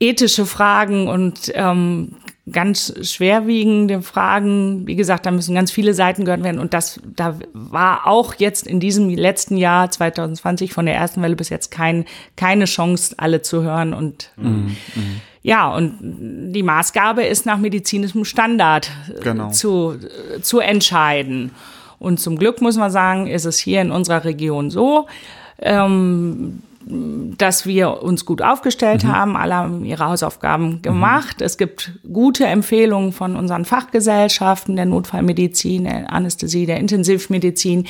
[0.00, 2.16] ethische Fragen und ähm,
[2.52, 4.86] ganz schwerwiegende Fragen.
[4.86, 6.58] Wie gesagt, da müssen ganz viele Seiten gehört werden.
[6.58, 11.36] Und das, da war auch jetzt in diesem letzten Jahr 2020 von der ersten Welle
[11.36, 12.04] bis jetzt kein,
[12.36, 13.94] keine Chance, alle zu hören.
[13.94, 14.76] Und mhm.
[15.42, 19.50] ja, und die Maßgabe ist nach medizinischem Standard äh, genau.
[19.50, 19.96] zu,
[20.42, 21.52] zu entscheiden.
[21.98, 25.06] Und zum Glück muss man sagen, ist es hier in unserer Region so.
[25.60, 29.12] Ähm, dass wir uns gut aufgestellt mhm.
[29.12, 29.36] haben.
[29.36, 30.82] Alle haben ihre Hausaufgaben mhm.
[30.82, 31.40] gemacht.
[31.40, 31.46] Mhm.
[31.46, 37.86] Es gibt gute Empfehlungen von unseren Fachgesellschaften der Notfallmedizin, der Anästhesie, der Intensivmedizin,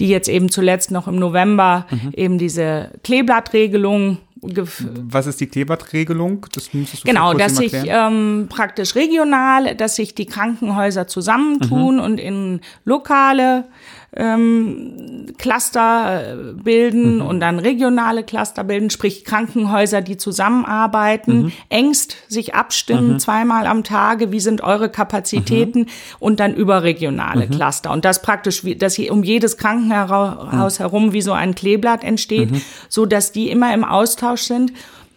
[0.00, 2.12] die jetzt eben zuletzt noch im November mhm.
[2.14, 6.46] eben diese Kleeblattregelung was ist die Kleeblattregelung?
[6.52, 12.00] Das müsstest du genau, dass sich ähm, praktisch regional, dass sich die Krankenhäuser zusammentun mhm.
[12.00, 13.68] und in lokale
[14.14, 17.22] ähm, Cluster äh, bilden mhm.
[17.22, 21.52] und dann regionale Cluster bilden, sprich Krankenhäuser, die zusammenarbeiten, mhm.
[21.70, 23.18] engst sich abstimmen, mhm.
[23.18, 25.86] zweimal am Tage, wie sind eure Kapazitäten mhm.
[26.18, 27.50] und dann überregionale mhm.
[27.52, 27.90] Cluster.
[27.90, 30.82] Und das praktisch, dass hier um jedes Krankenhaus mhm.
[30.82, 32.50] herum wie so ein Kleeblatt entsteht,
[32.90, 34.72] so dass die immer im Austausch sind,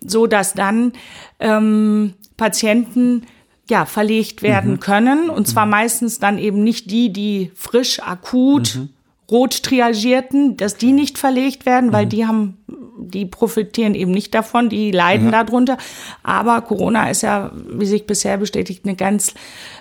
[0.06, 0.94] so dass dann
[1.40, 3.24] ähm, Patienten
[3.70, 4.80] ja, verlegt werden mhm.
[4.80, 5.30] können.
[5.30, 5.72] Und zwar mhm.
[5.72, 8.90] meistens dann eben nicht die, die frisch, akut, mhm.
[9.30, 12.10] rot triagierten, dass die nicht verlegt werden, weil mhm.
[12.10, 12.58] die haben,
[12.98, 15.78] die profitieren eben nicht davon, die leiden darunter.
[16.22, 19.34] Aber Corona ist ja, wie sich bisher bestätigt, eine ganz,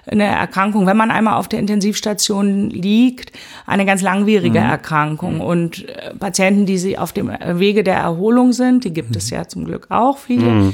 [0.06, 3.32] eine Erkrankung, wenn man einmal auf der Intensivstation liegt,
[3.66, 4.66] eine ganz langwierige mhm.
[4.66, 5.40] Erkrankung.
[5.42, 9.36] Und äh, Patienten, die sie auf dem Wege der Erholung sind, die gibt es mhm.
[9.36, 10.72] ja zum Glück auch viele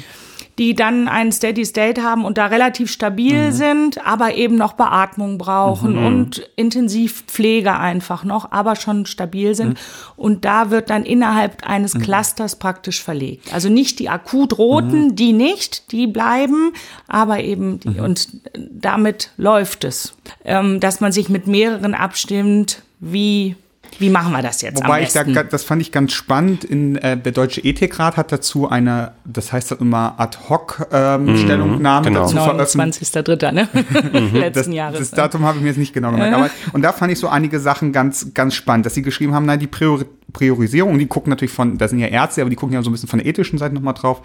[0.61, 3.53] die dann einen Steady State haben und da relativ stabil mhm.
[3.53, 6.05] sind, aber eben noch Beatmung brauchen mhm.
[6.05, 9.71] und Intensivpflege einfach noch, aber schon stabil sind.
[9.71, 9.77] Mhm.
[10.17, 12.03] Und da wird dann innerhalb eines mhm.
[12.03, 13.55] Clusters praktisch verlegt.
[13.55, 15.17] Also nicht die akut roten, mhm.
[15.17, 16.75] die nicht, die bleiben,
[17.09, 18.05] aber eben die, mhm.
[18.05, 23.57] und damit läuft es, ähm, dass man sich mit mehreren abstimmt, wie
[23.99, 24.83] wie machen wir das jetzt?
[24.83, 26.65] Wobei ich da, das fand ich ganz spannend.
[26.65, 32.23] In, äh, der Deutsche Ethikrat hat dazu eine, das heißt immer Ad-Hoc-Stellungnahme ähm, mhm, genau.
[32.23, 33.17] dazu veröffentlicht.
[33.17, 33.53] 29.3.
[33.53, 33.69] Ne?
[34.33, 34.99] Letzten das, Jahres.
[34.99, 36.35] Das Datum habe ich mir jetzt nicht genau gemerkt.
[36.35, 39.47] Aber, und da fand ich so einige Sachen ganz, ganz spannend, dass sie geschrieben haben,
[39.47, 42.73] nein, die Priori Priorisierung, die gucken natürlich von, da sind ja Ärzte, aber die gucken
[42.73, 44.23] ja so ein bisschen von der ethischen Seite nochmal drauf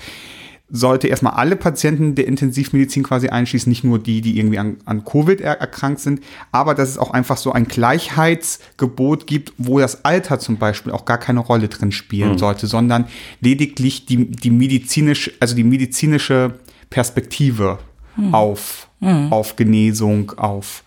[0.70, 5.06] sollte erstmal alle Patienten der Intensivmedizin quasi einschließen, nicht nur die, die irgendwie an, an
[5.06, 10.06] Covid er erkrankt sind, aber dass es auch einfach so ein Gleichheitsgebot gibt, wo das
[10.06, 12.38] Alter zum Beispiel auch gar keine Rolle drin spielen mhm.
[12.40, 13.06] sollte, sondern
[13.42, 16.56] lediglich die, die medizinisch, also die medizinische
[16.90, 17.78] Perspektive
[18.16, 18.34] mhm.
[18.34, 19.32] auf, mhm.
[19.32, 20.84] auf Genesung, auf,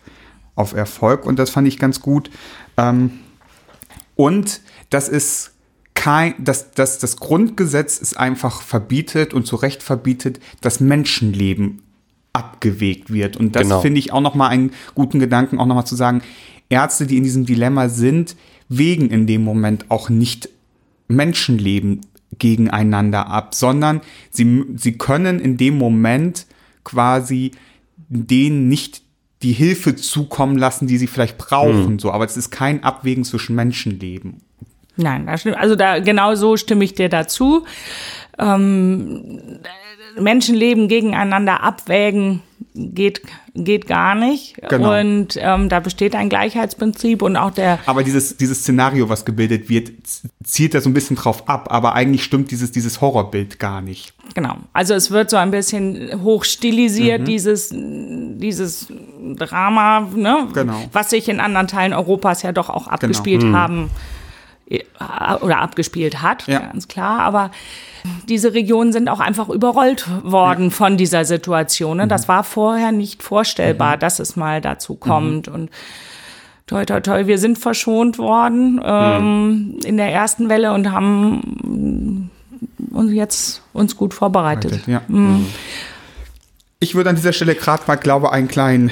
[0.56, 1.24] auf Erfolg.
[1.24, 2.30] Und das fand ich ganz gut.
[2.76, 3.12] Ähm,
[4.16, 4.60] und
[4.90, 5.52] das ist
[5.98, 11.82] kein, dass, dass das Grundgesetz es einfach verbietet und zu Recht verbietet, dass Menschenleben
[12.32, 13.36] abgewegt wird.
[13.36, 13.80] Und das genau.
[13.80, 16.22] finde ich auch nochmal einen guten Gedanken, auch nochmal zu sagen,
[16.68, 18.36] Ärzte, die in diesem Dilemma sind,
[18.68, 20.48] wägen in dem Moment auch nicht
[21.08, 22.02] Menschenleben
[22.38, 26.46] gegeneinander ab, sondern sie, sie können in dem Moment
[26.84, 27.50] quasi
[28.08, 29.02] denen nicht
[29.42, 31.94] die Hilfe zukommen lassen, die sie vielleicht brauchen.
[31.94, 31.98] Mhm.
[31.98, 34.42] So, aber es ist kein Abwägen zwischen Menschenleben.
[34.98, 35.56] Nein, das stimmt.
[35.56, 37.64] Also da genau so stimme ich dir dazu.
[38.38, 39.60] ähm,
[40.18, 42.42] Menschenleben gegeneinander abwägen
[42.74, 43.22] geht,
[43.54, 44.56] geht gar nicht.
[44.68, 44.98] Genau.
[44.98, 49.68] Und ähm, da besteht ein Gleichheitsprinzip und auch der Aber dieses, dieses Szenario, was gebildet
[49.68, 49.92] wird,
[50.44, 51.68] zielt da so ein bisschen drauf ab.
[51.70, 54.12] Aber eigentlich stimmt dieses, dieses Horrorbild gar nicht.
[54.34, 54.56] Genau.
[54.72, 58.88] Also es wird so ein bisschen hochstilisiert, dieses, dieses
[59.36, 60.48] Drama, ne?
[60.52, 60.84] Genau.
[60.92, 64.18] was sich in anderen Teilen Europas ja doch auch abgespielt haben äh,
[65.40, 66.58] oder abgespielt hat, Ja.
[66.60, 67.20] ganz klar.
[67.20, 67.50] Aber
[68.28, 71.96] diese Regionen sind auch einfach überrollt worden von dieser Situation.
[71.96, 72.06] Ne?
[72.06, 75.48] Das war vorher nicht vorstellbar, dass es mal dazu kommt.
[75.48, 75.70] Und
[76.66, 82.30] toi, toi, toi, wir sind verschont worden ähm, in der ersten Welle und haben
[82.90, 84.86] uns jetzt uns gut vorbereitet.
[84.86, 85.00] Ja.
[86.80, 88.90] Ich würde an dieser Stelle gerade mal, glaube einen kleinen,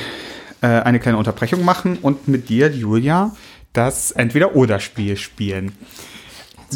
[0.63, 3.33] äh, eine kleine Unterbrechung machen und mit dir, Julia,
[3.77, 5.73] das Entweder-Oder-Spiel spielen.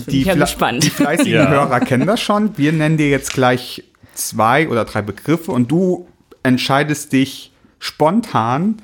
[0.07, 0.85] Ich ja Fle- gespannt.
[0.85, 1.49] die fleißigen Ja.
[1.49, 2.57] Hörer kennen das schon.
[2.57, 3.83] Wir nennen dir jetzt gleich
[4.15, 6.07] zwei oder drei Begriffe und du
[6.43, 8.81] entscheidest dich spontan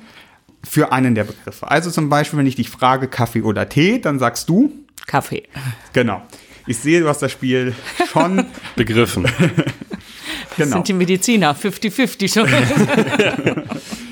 [0.63, 1.69] für einen der Begriffe.
[1.71, 4.71] Also zum Beispiel, wenn ich dich frage, Kaffee oder Tee, dann sagst du,
[5.05, 5.43] Kaffee.
[5.93, 6.21] genau.
[6.65, 7.73] Ich sehe, du hast das Spiel
[8.11, 9.27] schon, Begriffen.
[10.57, 10.77] Das genau.
[10.77, 12.49] sind die Mediziner, 50-50 schon.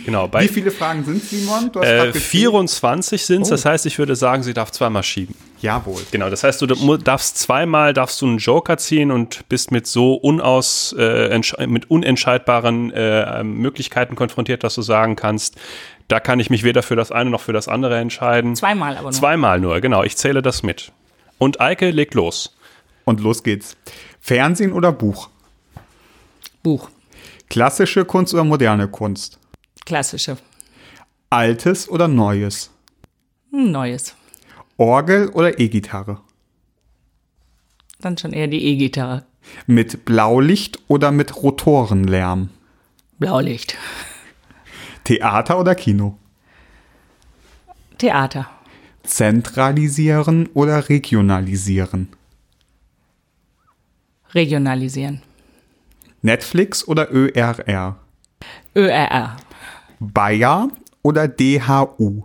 [0.06, 0.28] Genau.
[0.28, 1.72] Bei Wie viele Fragen sind Simon?
[1.72, 2.24] Du hast äh, grad gezählt.
[2.24, 3.50] 24 sind es.
[3.50, 5.36] Das heißt, ich würde sagen, sie darf zweimal schieben.
[5.62, 6.02] Jawohl.
[6.12, 10.14] Genau, das heißt, du darfst zweimal darfst du einen Joker ziehen und bist mit so
[10.14, 15.56] unaus äh, mit unentscheidbaren äh, Möglichkeiten konfrontiert, dass du sagen kannst,
[16.08, 18.56] da kann ich mich weder für das eine noch für das andere entscheiden.
[18.56, 19.12] Zweimal aber nur.
[19.12, 20.04] Zweimal nur, genau.
[20.04, 20.92] Ich zähle das mit.
[21.40, 22.56] Und Eike legt los.
[23.06, 23.76] Und los geht's.
[24.22, 25.30] Fernsehen oder Buch?
[26.62, 26.90] Buch.
[27.50, 29.40] Klassische Kunst oder moderne Kunst?
[29.86, 30.38] Klassische.
[31.30, 32.72] Altes oder Neues?
[33.54, 34.16] Ein neues.
[34.78, 36.22] Orgel oder E-Gitarre?
[38.00, 39.26] Dann schon eher die E-Gitarre.
[39.68, 42.50] Mit Blaulicht oder mit Rotorenlärm?
[43.20, 43.78] Blaulicht.
[45.04, 46.18] Theater oder Kino?
[48.00, 48.50] Theater.
[49.04, 52.10] Zentralisieren oder regionalisieren?
[54.34, 55.22] Regionalisieren.
[56.22, 58.00] Netflix oder ÖRR?
[58.76, 59.38] ÖRR.
[60.14, 60.70] Bayer
[61.02, 62.24] oder DHU?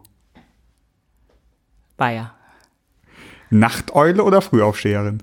[1.96, 2.34] Bayer.
[3.50, 5.22] Nachteule oder Frühaufsteherin?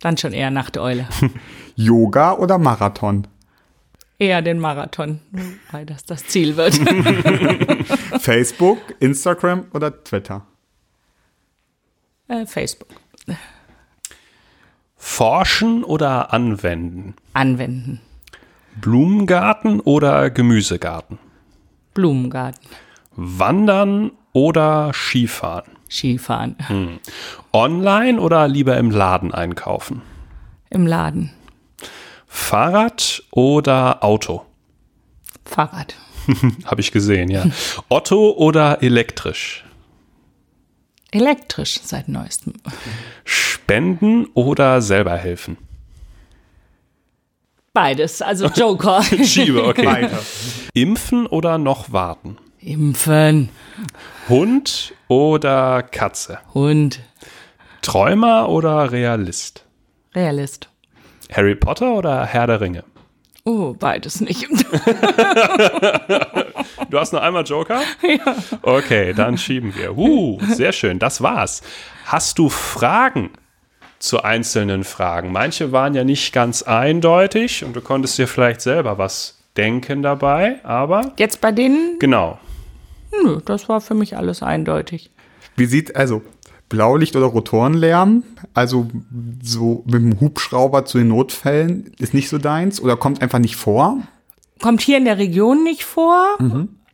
[0.00, 1.08] Dann schon eher Nachteule.
[1.76, 3.26] Yoga oder Marathon?
[4.18, 5.20] eher den Marathon,
[5.70, 6.74] weil das das Ziel wird.
[8.20, 10.44] Facebook, Instagram oder Twitter?
[12.28, 12.88] äh, Facebook.
[14.96, 17.14] Forschen oder anwenden?
[17.32, 18.00] Anwenden.
[18.80, 21.18] Blumengarten oder Gemüsegarten?
[21.94, 22.68] Blumengarten.
[23.16, 25.72] Wandern oder Skifahren?
[25.90, 27.00] Skifahren.
[27.52, 30.02] Online oder lieber im Laden einkaufen?
[30.70, 31.30] Im Laden.
[32.26, 34.44] Fahrrad oder Auto?
[35.44, 35.96] Fahrrad.
[36.66, 37.46] Habe ich gesehen, ja.
[37.88, 39.64] Otto oder elektrisch?
[41.10, 42.52] Elektrisch seit neuestem.
[43.24, 45.56] Spenden oder selber helfen?
[47.78, 49.04] Beides, also Joker.
[49.22, 49.86] Schiebe, okay.
[49.86, 50.18] Weiter.
[50.74, 52.36] Impfen oder noch warten?
[52.58, 53.50] Impfen.
[54.28, 56.40] Hund oder Katze?
[56.54, 56.98] Hund.
[57.80, 59.64] Träumer oder Realist?
[60.12, 60.68] Realist.
[61.32, 62.82] Harry Potter oder Herr der Ringe?
[63.44, 64.48] Oh, beides nicht.
[66.90, 67.80] Du hast noch einmal Joker?
[68.02, 68.34] Ja.
[68.62, 69.96] Okay, dann schieben wir.
[69.96, 71.62] Uh, sehr schön, das war's.
[72.06, 73.30] Hast du Fragen
[73.98, 75.32] zu einzelnen Fragen?
[75.32, 80.64] Manche waren ja nicht ganz eindeutig und du konntest dir vielleicht selber was denken dabei,
[80.64, 82.38] aber Jetzt bei denen, genau.
[83.24, 85.10] nö, das war für mich alles eindeutig.
[85.56, 86.22] Wie sieht also
[86.68, 88.22] Blaulicht oder Rotorenlärm?
[88.54, 88.88] Also
[89.42, 93.56] so mit dem Hubschrauber zu den Notfällen ist nicht so deins oder kommt einfach nicht
[93.56, 93.98] vor?
[94.60, 96.36] Kommt hier in der Region nicht vor.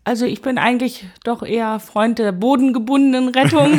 [0.04, 3.78] Also ich bin eigentlich doch eher Freund der bodengebundenen Rettung.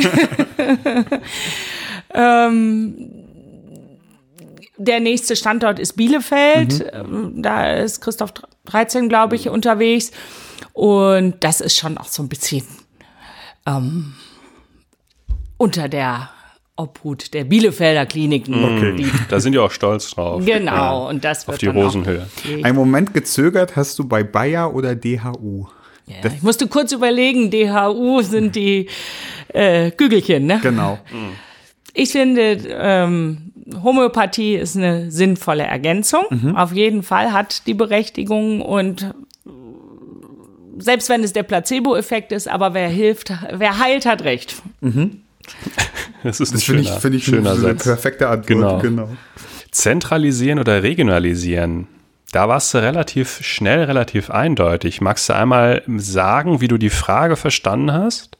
[2.16, 3.10] ähm,
[4.78, 6.84] der nächste Standort ist Bielefeld.
[6.92, 8.32] Ähm, Da ist Christoph
[8.66, 10.10] 13, glaube ich, unterwegs.
[10.72, 12.64] Und das ist schon auch so ein bisschen
[13.66, 14.14] ähm,
[15.56, 16.30] unter der
[16.76, 18.96] Obhut der Bielefelder Kliniken.
[18.98, 20.44] Die, Da sind die auch stolz drauf.
[20.44, 22.26] genau, und das wird Auf die Rosenhöhe.
[22.62, 25.66] Einen Moment gezögert hast du bei Bayer oder DHU?
[26.06, 28.88] Ja, ich musste kurz überlegen, DHU sind die
[29.48, 30.60] äh, Kügelchen, ne?
[30.62, 30.98] Genau.
[31.98, 36.24] Ich finde, ähm, Homöopathie ist eine sinnvolle Ergänzung.
[36.54, 39.14] Auf jeden Fall hat die Berechtigung und
[40.78, 44.56] selbst wenn es der Placebo-Effekt ist, aber wer hilft, wer heilt, hat recht.
[46.24, 47.84] Das ist ein Das finde ich, schöner, finde ich schöner eine Satz.
[47.84, 48.46] perfekte Antwort.
[48.48, 48.78] Genau.
[48.80, 49.08] Genau.
[49.70, 51.86] Zentralisieren oder regionalisieren?
[52.32, 55.00] Da warst du relativ schnell, relativ eindeutig.
[55.00, 58.36] Magst du einmal sagen, wie du die Frage verstanden hast?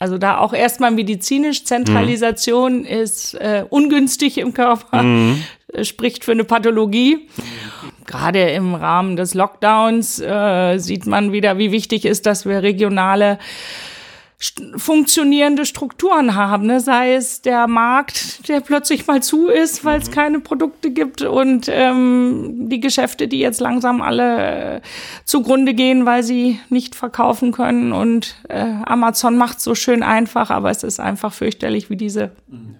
[0.00, 2.84] Also da auch erstmal medizinisch Zentralisation mhm.
[2.84, 5.42] ist äh, ungünstig im Körper, mhm.
[5.82, 7.28] spricht für eine Pathologie.
[8.06, 13.38] Gerade im Rahmen des Lockdowns äh, sieht man wieder, wie wichtig ist, dass wir regionale
[14.76, 16.78] funktionierende Strukturen haben, ne?
[16.78, 20.14] sei es der Markt, der plötzlich mal zu ist, weil es mhm.
[20.14, 24.80] keine Produkte gibt und ähm, die Geschäfte, die jetzt langsam alle äh,
[25.24, 30.70] zugrunde gehen, weil sie nicht verkaufen können und äh, Amazon macht so schön einfach, aber
[30.70, 32.30] es ist einfach fürchterlich, wie diese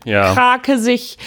[0.05, 0.33] ja.
[0.35, 1.18] Krake sich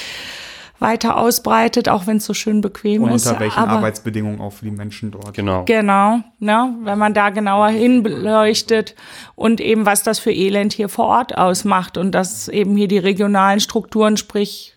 [0.81, 3.27] weiter ausbreitet, auch wenn es so schön bequem und ist.
[3.27, 5.33] Unter welchen Aber, Arbeitsbedingungen auch für die Menschen dort.
[5.33, 5.63] Genau.
[5.65, 8.95] Genau, ne, wenn man da genauer hinleuchtet
[9.35, 12.97] und eben was das für Elend hier vor Ort ausmacht und dass eben hier die
[12.97, 14.75] regionalen Strukturen, sprich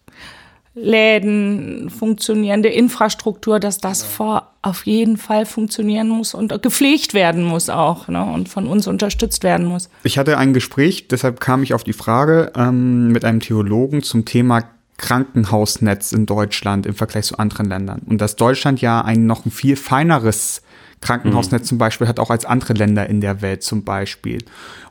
[0.76, 7.70] Läden, funktionierende Infrastruktur, dass das vor, auf jeden Fall funktionieren muss und gepflegt werden muss
[7.70, 9.88] auch ne, und von uns unterstützt werden muss.
[10.02, 14.24] Ich hatte ein Gespräch, deshalb kam ich auf die Frage ähm, mit einem Theologen zum
[14.24, 14.64] Thema
[14.96, 18.02] Krankenhausnetz in Deutschland im Vergleich zu anderen Ländern.
[18.06, 20.62] Und dass Deutschland ja ein noch ein viel feineres
[21.00, 21.66] Krankenhausnetz mhm.
[21.66, 24.44] zum Beispiel hat, auch als andere Länder in der Welt zum Beispiel.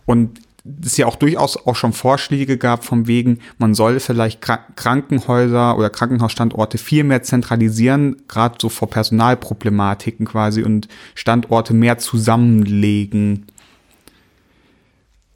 [0.05, 0.39] Und
[0.81, 5.89] es ja auch durchaus auch schon Vorschläge gab vom wegen, man soll vielleicht Krankenhäuser oder
[5.89, 13.47] Krankenhausstandorte viel mehr zentralisieren, gerade so vor Personalproblematiken quasi und Standorte mehr zusammenlegen.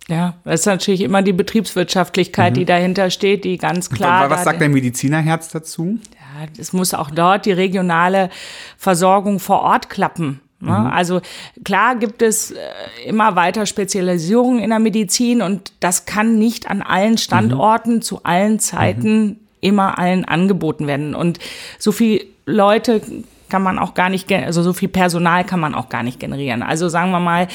[0.10, 2.60] Ja, das ist natürlich immer die Betriebswirtschaftlichkeit, mhm.
[2.60, 4.30] die dahinter steht, die ganz klar.
[4.30, 6.00] Was sagt der Medizinerherz dazu?
[6.14, 8.30] Ja, es muss auch dort die regionale
[8.78, 10.40] Versorgung vor Ort klappen.
[10.60, 10.72] Ne?
[10.72, 10.88] Mhm.
[10.88, 11.22] Also
[11.64, 12.58] klar gibt es äh,
[13.06, 18.02] immer weiter Spezialisierung in der Medizin und das kann nicht an allen Standorten mhm.
[18.02, 19.36] zu allen Zeiten mhm.
[19.60, 21.16] immer allen angeboten werden.
[21.16, 21.40] Und
[21.78, 23.02] so viele Leute
[23.50, 26.64] kann man auch gar nicht, also so viel Personal kann man auch gar nicht generieren.
[26.64, 27.48] Also sagen wir mal,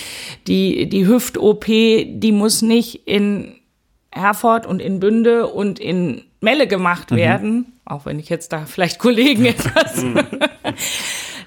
[0.47, 3.57] die, die Hüft-OP, die muss nicht in
[4.11, 7.17] Herford und in Bünde und in Melle gemacht mhm.
[7.17, 10.21] werden, auch wenn ich jetzt da vielleicht Kollegen etwas mhm.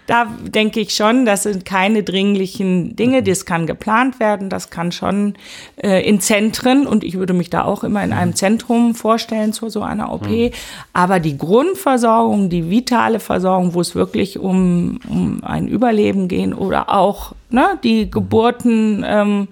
[0.08, 4.92] Da denke ich schon, das sind keine dringlichen Dinge, das kann geplant werden, das kann
[4.92, 5.34] schon
[5.78, 9.70] äh, in Zentren und ich würde mich da auch immer in einem Zentrum vorstellen zu
[9.70, 10.30] so einer OP.
[10.30, 10.52] Mhm.
[10.94, 16.92] Aber die Grundversorgung, die vitale Versorgung, wo es wirklich um, um ein Überleben gehen oder
[16.92, 19.48] auch ne, die Geburten, ähm,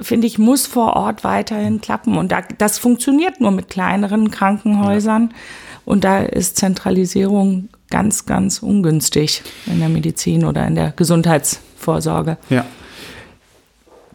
[0.00, 2.16] finde ich, muss vor Ort weiterhin klappen.
[2.16, 5.32] Und da, das funktioniert nur mit kleineren Krankenhäusern.
[5.84, 12.38] Und da ist Zentralisierung ganz, ganz ungünstig in der Medizin oder in der Gesundheitsvorsorge.
[12.50, 12.64] Ja.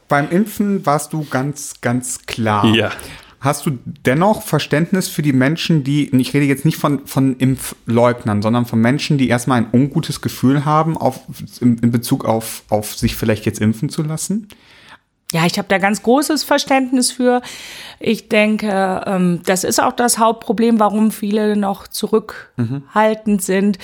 [0.08, 2.66] Beim Impfen warst du ganz, ganz klar.
[2.66, 2.92] Ja.
[3.40, 7.38] Hast du dennoch Verständnis für die Menschen, die, und ich rede jetzt nicht von, von
[7.38, 11.22] Impfleugnern, sondern von Menschen, die erstmal ein ungutes Gefühl haben auf,
[11.60, 14.48] in, in Bezug auf, auf sich vielleicht jetzt impfen zu lassen?
[15.32, 17.42] Ja, ich habe da ganz großes Verständnis für.
[18.00, 23.40] Ich denke, ähm, das ist auch das Hauptproblem, warum viele noch zurückhaltend mhm.
[23.40, 23.78] sind,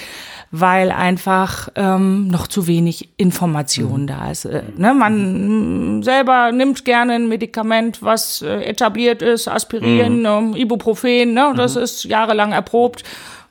[0.51, 4.07] weil einfach ähm, noch zu wenig Information mhm.
[4.07, 4.45] da ist.
[4.45, 4.93] Äh, ne?
[4.93, 10.53] Man selber nimmt gerne ein Medikament, was äh, etabliert ist, Aspirin, mhm.
[10.53, 11.53] äh, Ibuprofen, ne?
[11.55, 11.83] das mhm.
[11.83, 13.03] ist jahrelang erprobt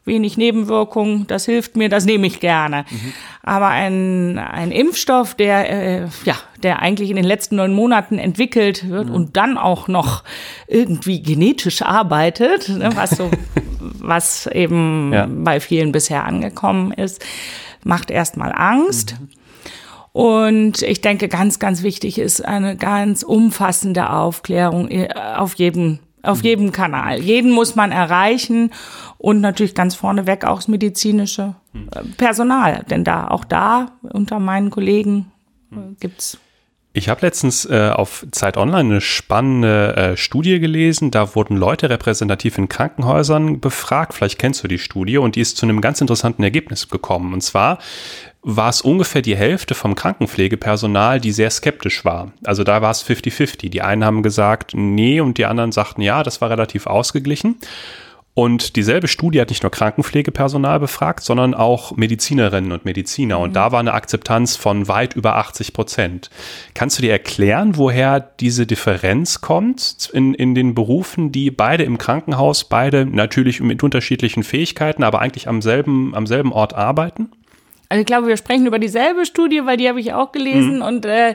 [0.06, 2.84] wenig Nebenwirkungen, das hilft mir, das nehme ich gerne.
[2.90, 3.12] Mhm.
[3.42, 8.88] Aber ein, ein Impfstoff, der, äh, ja, der eigentlich in den letzten neun Monaten entwickelt
[8.88, 9.14] wird mhm.
[9.14, 10.22] und dann auch noch
[10.68, 13.30] irgendwie genetisch arbeitet, ne, was, so,
[13.80, 15.28] was eben ja.
[15.28, 17.24] bei vielen bisher angekommen ist,
[17.84, 19.16] macht erstmal Angst.
[19.20, 19.28] Mhm.
[20.16, 26.42] Und ich denke, ganz, ganz wichtig ist eine ganz umfassende Aufklärung äh, auf jedem auf
[26.42, 27.20] jedem Kanal.
[27.20, 28.72] Jeden muss man erreichen
[29.18, 32.84] und natürlich ganz vorneweg auch das medizinische äh, Personal.
[32.90, 35.32] Denn da, auch da unter meinen Kollegen
[35.72, 36.38] äh, gibt's
[36.96, 41.10] ich habe letztens äh, auf Zeit Online eine spannende äh, Studie gelesen.
[41.10, 44.14] Da wurden Leute repräsentativ in Krankenhäusern befragt.
[44.14, 47.34] Vielleicht kennst du die Studie und die ist zu einem ganz interessanten Ergebnis gekommen.
[47.34, 47.80] Und zwar
[48.48, 52.30] war es ungefähr die Hälfte vom Krankenpflegepersonal, die sehr skeptisch war.
[52.44, 53.70] Also da war es 50-50.
[53.70, 57.56] Die einen haben gesagt, nee, und die anderen sagten, ja, das war relativ ausgeglichen.
[58.34, 63.40] Und dieselbe Studie hat nicht nur Krankenpflegepersonal befragt, sondern auch Medizinerinnen und Mediziner.
[63.40, 63.54] Und mhm.
[63.54, 66.30] da war eine Akzeptanz von weit über 80 Prozent.
[66.74, 71.98] Kannst du dir erklären, woher diese Differenz kommt in, in den Berufen, die beide im
[71.98, 77.30] Krankenhaus, beide natürlich mit unterschiedlichen Fähigkeiten, aber eigentlich am selben, am selben Ort arbeiten?
[77.88, 80.76] Also ich glaube, wir sprechen über dieselbe Studie, weil die habe ich auch gelesen.
[80.76, 80.82] Mhm.
[80.82, 81.34] Und äh,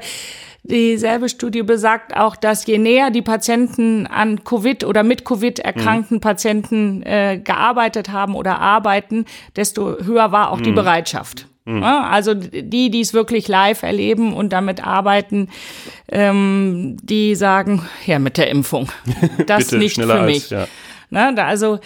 [0.64, 6.18] Dieselbe Studie besagt auch, dass je näher die Patienten an Covid oder mit Covid erkrankten
[6.18, 6.22] mhm.
[6.22, 9.26] Patienten äh, gearbeitet haben oder arbeiten,
[9.56, 10.64] desto höher war auch mhm.
[10.64, 11.48] die Bereitschaft.
[11.66, 11.84] Mhm.
[11.84, 15.50] Also die, die es wirklich live erleben und damit arbeiten,
[16.12, 18.90] ähm, die sagen, ja, mit der Impfung.
[19.48, 20.44] Das nicht für mich.
[20.44, 20.68] Als, ja.
[21.10, 21.80] Na, da, also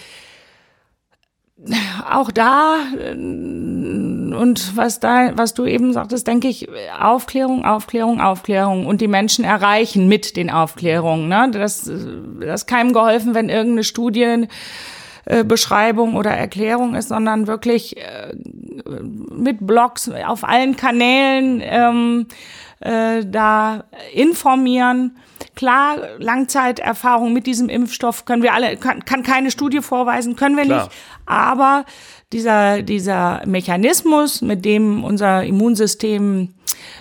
[2.09, 6.67] auch da äh, und was da, was du eben sagtest, denke ich,
[6.99, 11.29] Aufklärung, Aufklärung, Aufklärung und die Menschen erreichen mit den Aufklärungen.
[11.29, 11.49] Ne?
[11.51, 14.47] Das, das ist keinem geholfen, wenn irgendeine Studie
[15.25, 18.33] äh, oder Erklärung ist, sondern wirklich äh,
[19.31, 22.27] mit Blogs auf allen Kanälen ähm,
[22.81, 25.17] äh, da informieren.
[25.55, 30.65] Klar, Langzeiterfahrung mit diesem Impfstoff können wir alle, kann, kann keine Studie vorweisen, können wir
[30.65, 30.83] Klar.
[30.83, 30.95] nicht.
[31.25, 31.85] Aber
[32.33, 36.49] dieser, dieser Mechanismus, mit dem unser Immunsystem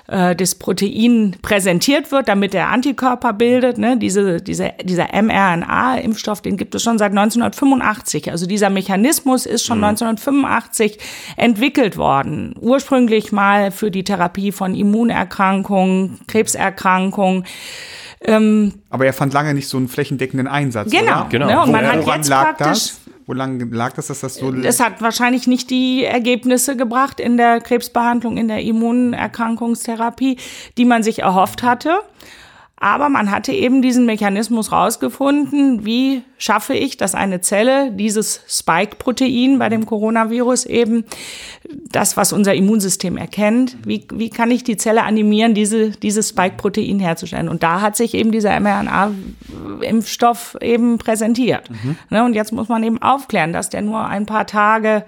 [0.07, 3.79] äh, das Protein präsentiert wird, damit er Antikörper bildet.
[3.79, 3.97] Ne?
[3.97, 8.31] Diese, diese, dieser mRNA-Impfstoff, den gibt es schon seit 1985.
[8.31, 9.85] Also dieser Mechanismus ist schon mhm.
[9.85, 10.99] 1985
[11.37, 12.55] entwickelt worden.
[12.61, 17.45] Ursprünglich mal für die Therapie von Immunerkrankungen, Krebserkrankungen.
[18.27, 20.91] Ähm, Aber er fand lange nicht so einen flächendeckenden Einsatz.
[20.91, 21.27] Genau, oder?
[21.29, 21.47] genau.
[21.47, 21.63] Ne?
[21.63, 23.01] Und man hat jetzt lag praktisch das?
[23.27, 24.53] Wo lange lag das, dass das so?
[24.53, 30.37] Es hat wahrscheinlich nicht die Ergebnisse gebracht in der Krebsbehandlung, in der Immunerkrankungstherapie,
[30.77, 32.01] die man sich erhofft hatte.
[32.77, 39.61] Aber man hatte eben diesen Mechanismus rausgefunden, wie schaffe ich, dass eine Zelle dieses Spike-Protein
[39.61, 41.05] bei dem Coronavirus eben,
[41.91, 46.99] das, was unser Immunsystem erkennt, wie, wie kann ich die Zelle animieren, diese, dieses Spike-Protein
[46.99, 47.49] herzustellen?
[47.49, 51.71] Und da hat sich eben dieser mRNA-Impfstoff eben präsentiert.
[51.71, 51.97] Mhm.
[52.23, 55.05] Und jetzt muss man eben aufklären, dass der nur ein paar Tage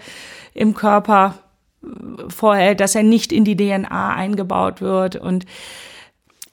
[0.54, 1.34] im Körper
[2.28, 5.44] vorhält, dass er nicht in die DNA eingebaut wird und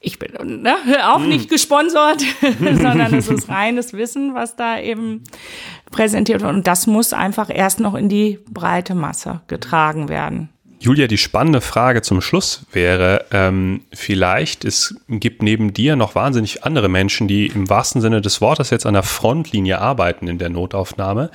[0.04, 1.28] ich bin ne, auch hm.
[1.28, 2.22] nicht gesponsert,
[2.60, 5.24] sondern es ist reines Wissen, was da eben
[5.90, 6.52] präsentiert wird.
[6.52, 10.50] Und das muss einfach erst noch in die breite Masse getragen werden.
[10.80, 16.64] Julia, die spannende Frage zum Schluss wäre, ähm, vielleicht es gibt neben dir noch wahnsinnig
[16.64, 20.50] andere Menschen, die im wahrsten Sinne des Wortes jetzt an der Frontlinie arbeiten in der
[20.50, 21.30] Notaufnahme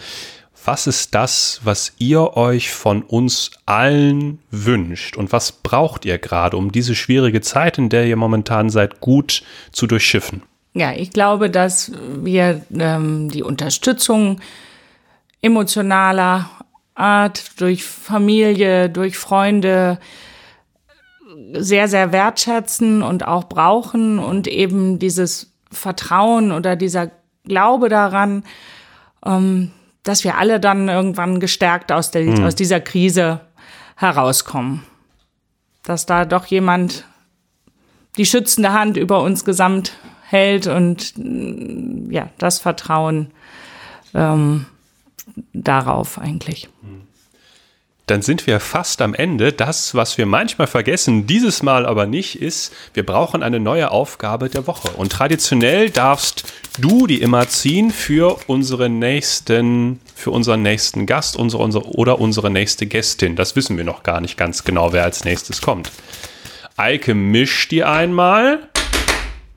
[0.65, 6.57] was ist das, was ihr euch von uns allen wünscht und was braucht ihr gerade,
[6.57, 10.43] um diese schwierige Zeit, in der ihr momentan seid, gut zu durchschiffen?
[10.73, 11.91] Ja, ich glaube, dass
[12.23, 14.39] wir ähm, die Unterstützung
[15.41, 16.49] emotionaler
[16.95, 19.99] Art durch Familie, durch Freunde
[21.53, 27.11] sehr, sehr wertschätzen und auch brauchen und eben dieses Vertrauen oder dieser
[27.45, 28.43] Glaube daran,
[29.25, 29.71] ähm,
[30.03, 32.43] dass wir alle dann irgendwann gestärkt aus, der, mhm.
[32.45, 33.41] aus dieser Krise
[33.95, 34.83] herauskommen.
[35.83, 37.05] Dass da doch jemand
[38.17, 39.93] die schützende Hand über uns gesamt
[40.23, 41.13] hält und
[42.09, 43.31] ja, das Vertrauen
[44.13, 44.65] ähm,
[45.53, 46.69] darauf eigentlich.
[46.81, 47.08] Mhm
[48.09, 49.53] dann sind wir fast am Ende.
[49.53, 54.49] Das, was wir manchmal vergessen, dieses Mal aber nicht, ist, wir brauchen eine neue Aufgabe
[54.49, 54.89] der Woche.
[54.89, 61.61] Und traditionell darfst du die immer ziehen für unseren nächsten, für unseren nächsten Gast unsere,
[61.61, 63.35] unsere, oder unsere nächste Gästin.
[63.35, 65.91] Das wissen wir noch gar nicht ganz genau, wer als nächstes kommt.
[66.77, 68.69] Eike mischt die einmal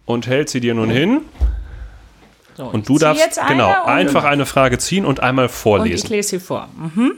[0.05, 1.21] und hält sie dir nun hin.
[2.55, 6.03] So, und du darfst genau einfach eine Frage ziehen und einmal vorlesen.
[6.03, 6.69] Und ich lese sie vor.
[6.77, 7.13] Mhm.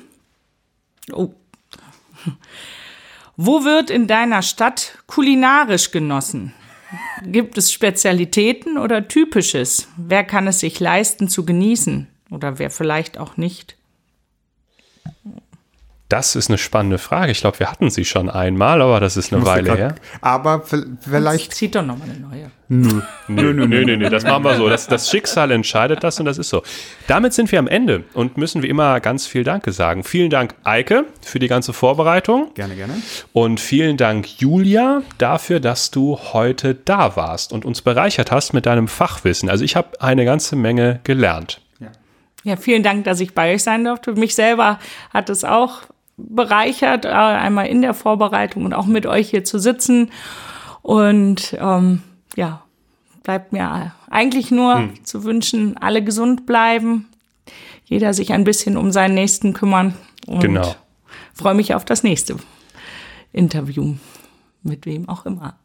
[1.12, 1.34] Oh.
[3.36, 6.54] Wo wird in deiner Stadt kulinarisch genossen?
[7.24, 9.88] Gibt es Spezialitäten oder Typisches?
[9.96, 12.06] Wer kann es sich leisten zu genießen?
[12.30, 13.76] Oder wer vielleicht auch nicht?
[16.14, 17.32] Das ist eine spannende Frage.
[17.32, 19.94] Ich glaube, wir hatten sie schon einmal, aber das ist eine Weile her.
[20.20, 21.52] Aber vielleicht.
[21.52, 22.50] Zieht doch nochmal eine neue.
[22.68, 23.02] Nö.
[23.26, 24.68] Nö, nö, nö, nö, nö, das machen wir so.
[24.68, 26.62] Das, das Schicksal entscheidet das und das ist so.
[27.08, 30.04] Damit sind wir am Ende und müssen wie immer ganz viel Danke sagen.
[30.04, 32.54] Vielen Dank, Eike, für die ganze Vorbereitung.
[32.54, 32.94] Gerne, gerne.
[33.32, 38.66] Und vielen Dank, Julia, dafür, dass du heute da warst und uns bereichert hast mit
[38.66, 39.50] deinem Fachwissen.
[39.50, 41.60] Also ich habe eine ganze Menge gelernt.
[42.44, 44.12] Ja, vielen Dank, dass ich bei euch sein durfte.
[44.12, 44.78] Mich selber
[45.14, 45.80] hat es auch
[46.16, 50.10] bereichert, äh, einmal in der Vorbereitung und auch mit euch hier zu sitzen.
[50.82, 52.02] Und ähm,
[52.36, 52.62] ja,
[53.22, 55.04] bleibt mir eigentlich nur hm.
[55.04, 57.08] zu wünschen, alle gesund bleiben,
[57.84, 59.94] jeder sich ein bisschen um seinen Nächsten kümmern.
[60.26, 60.74] Und genau.
[61.34, 62.36] freue mich auf das nächste
[63.32, 63.94] Interview,
[64.62, 65.58] mit wem auch immer.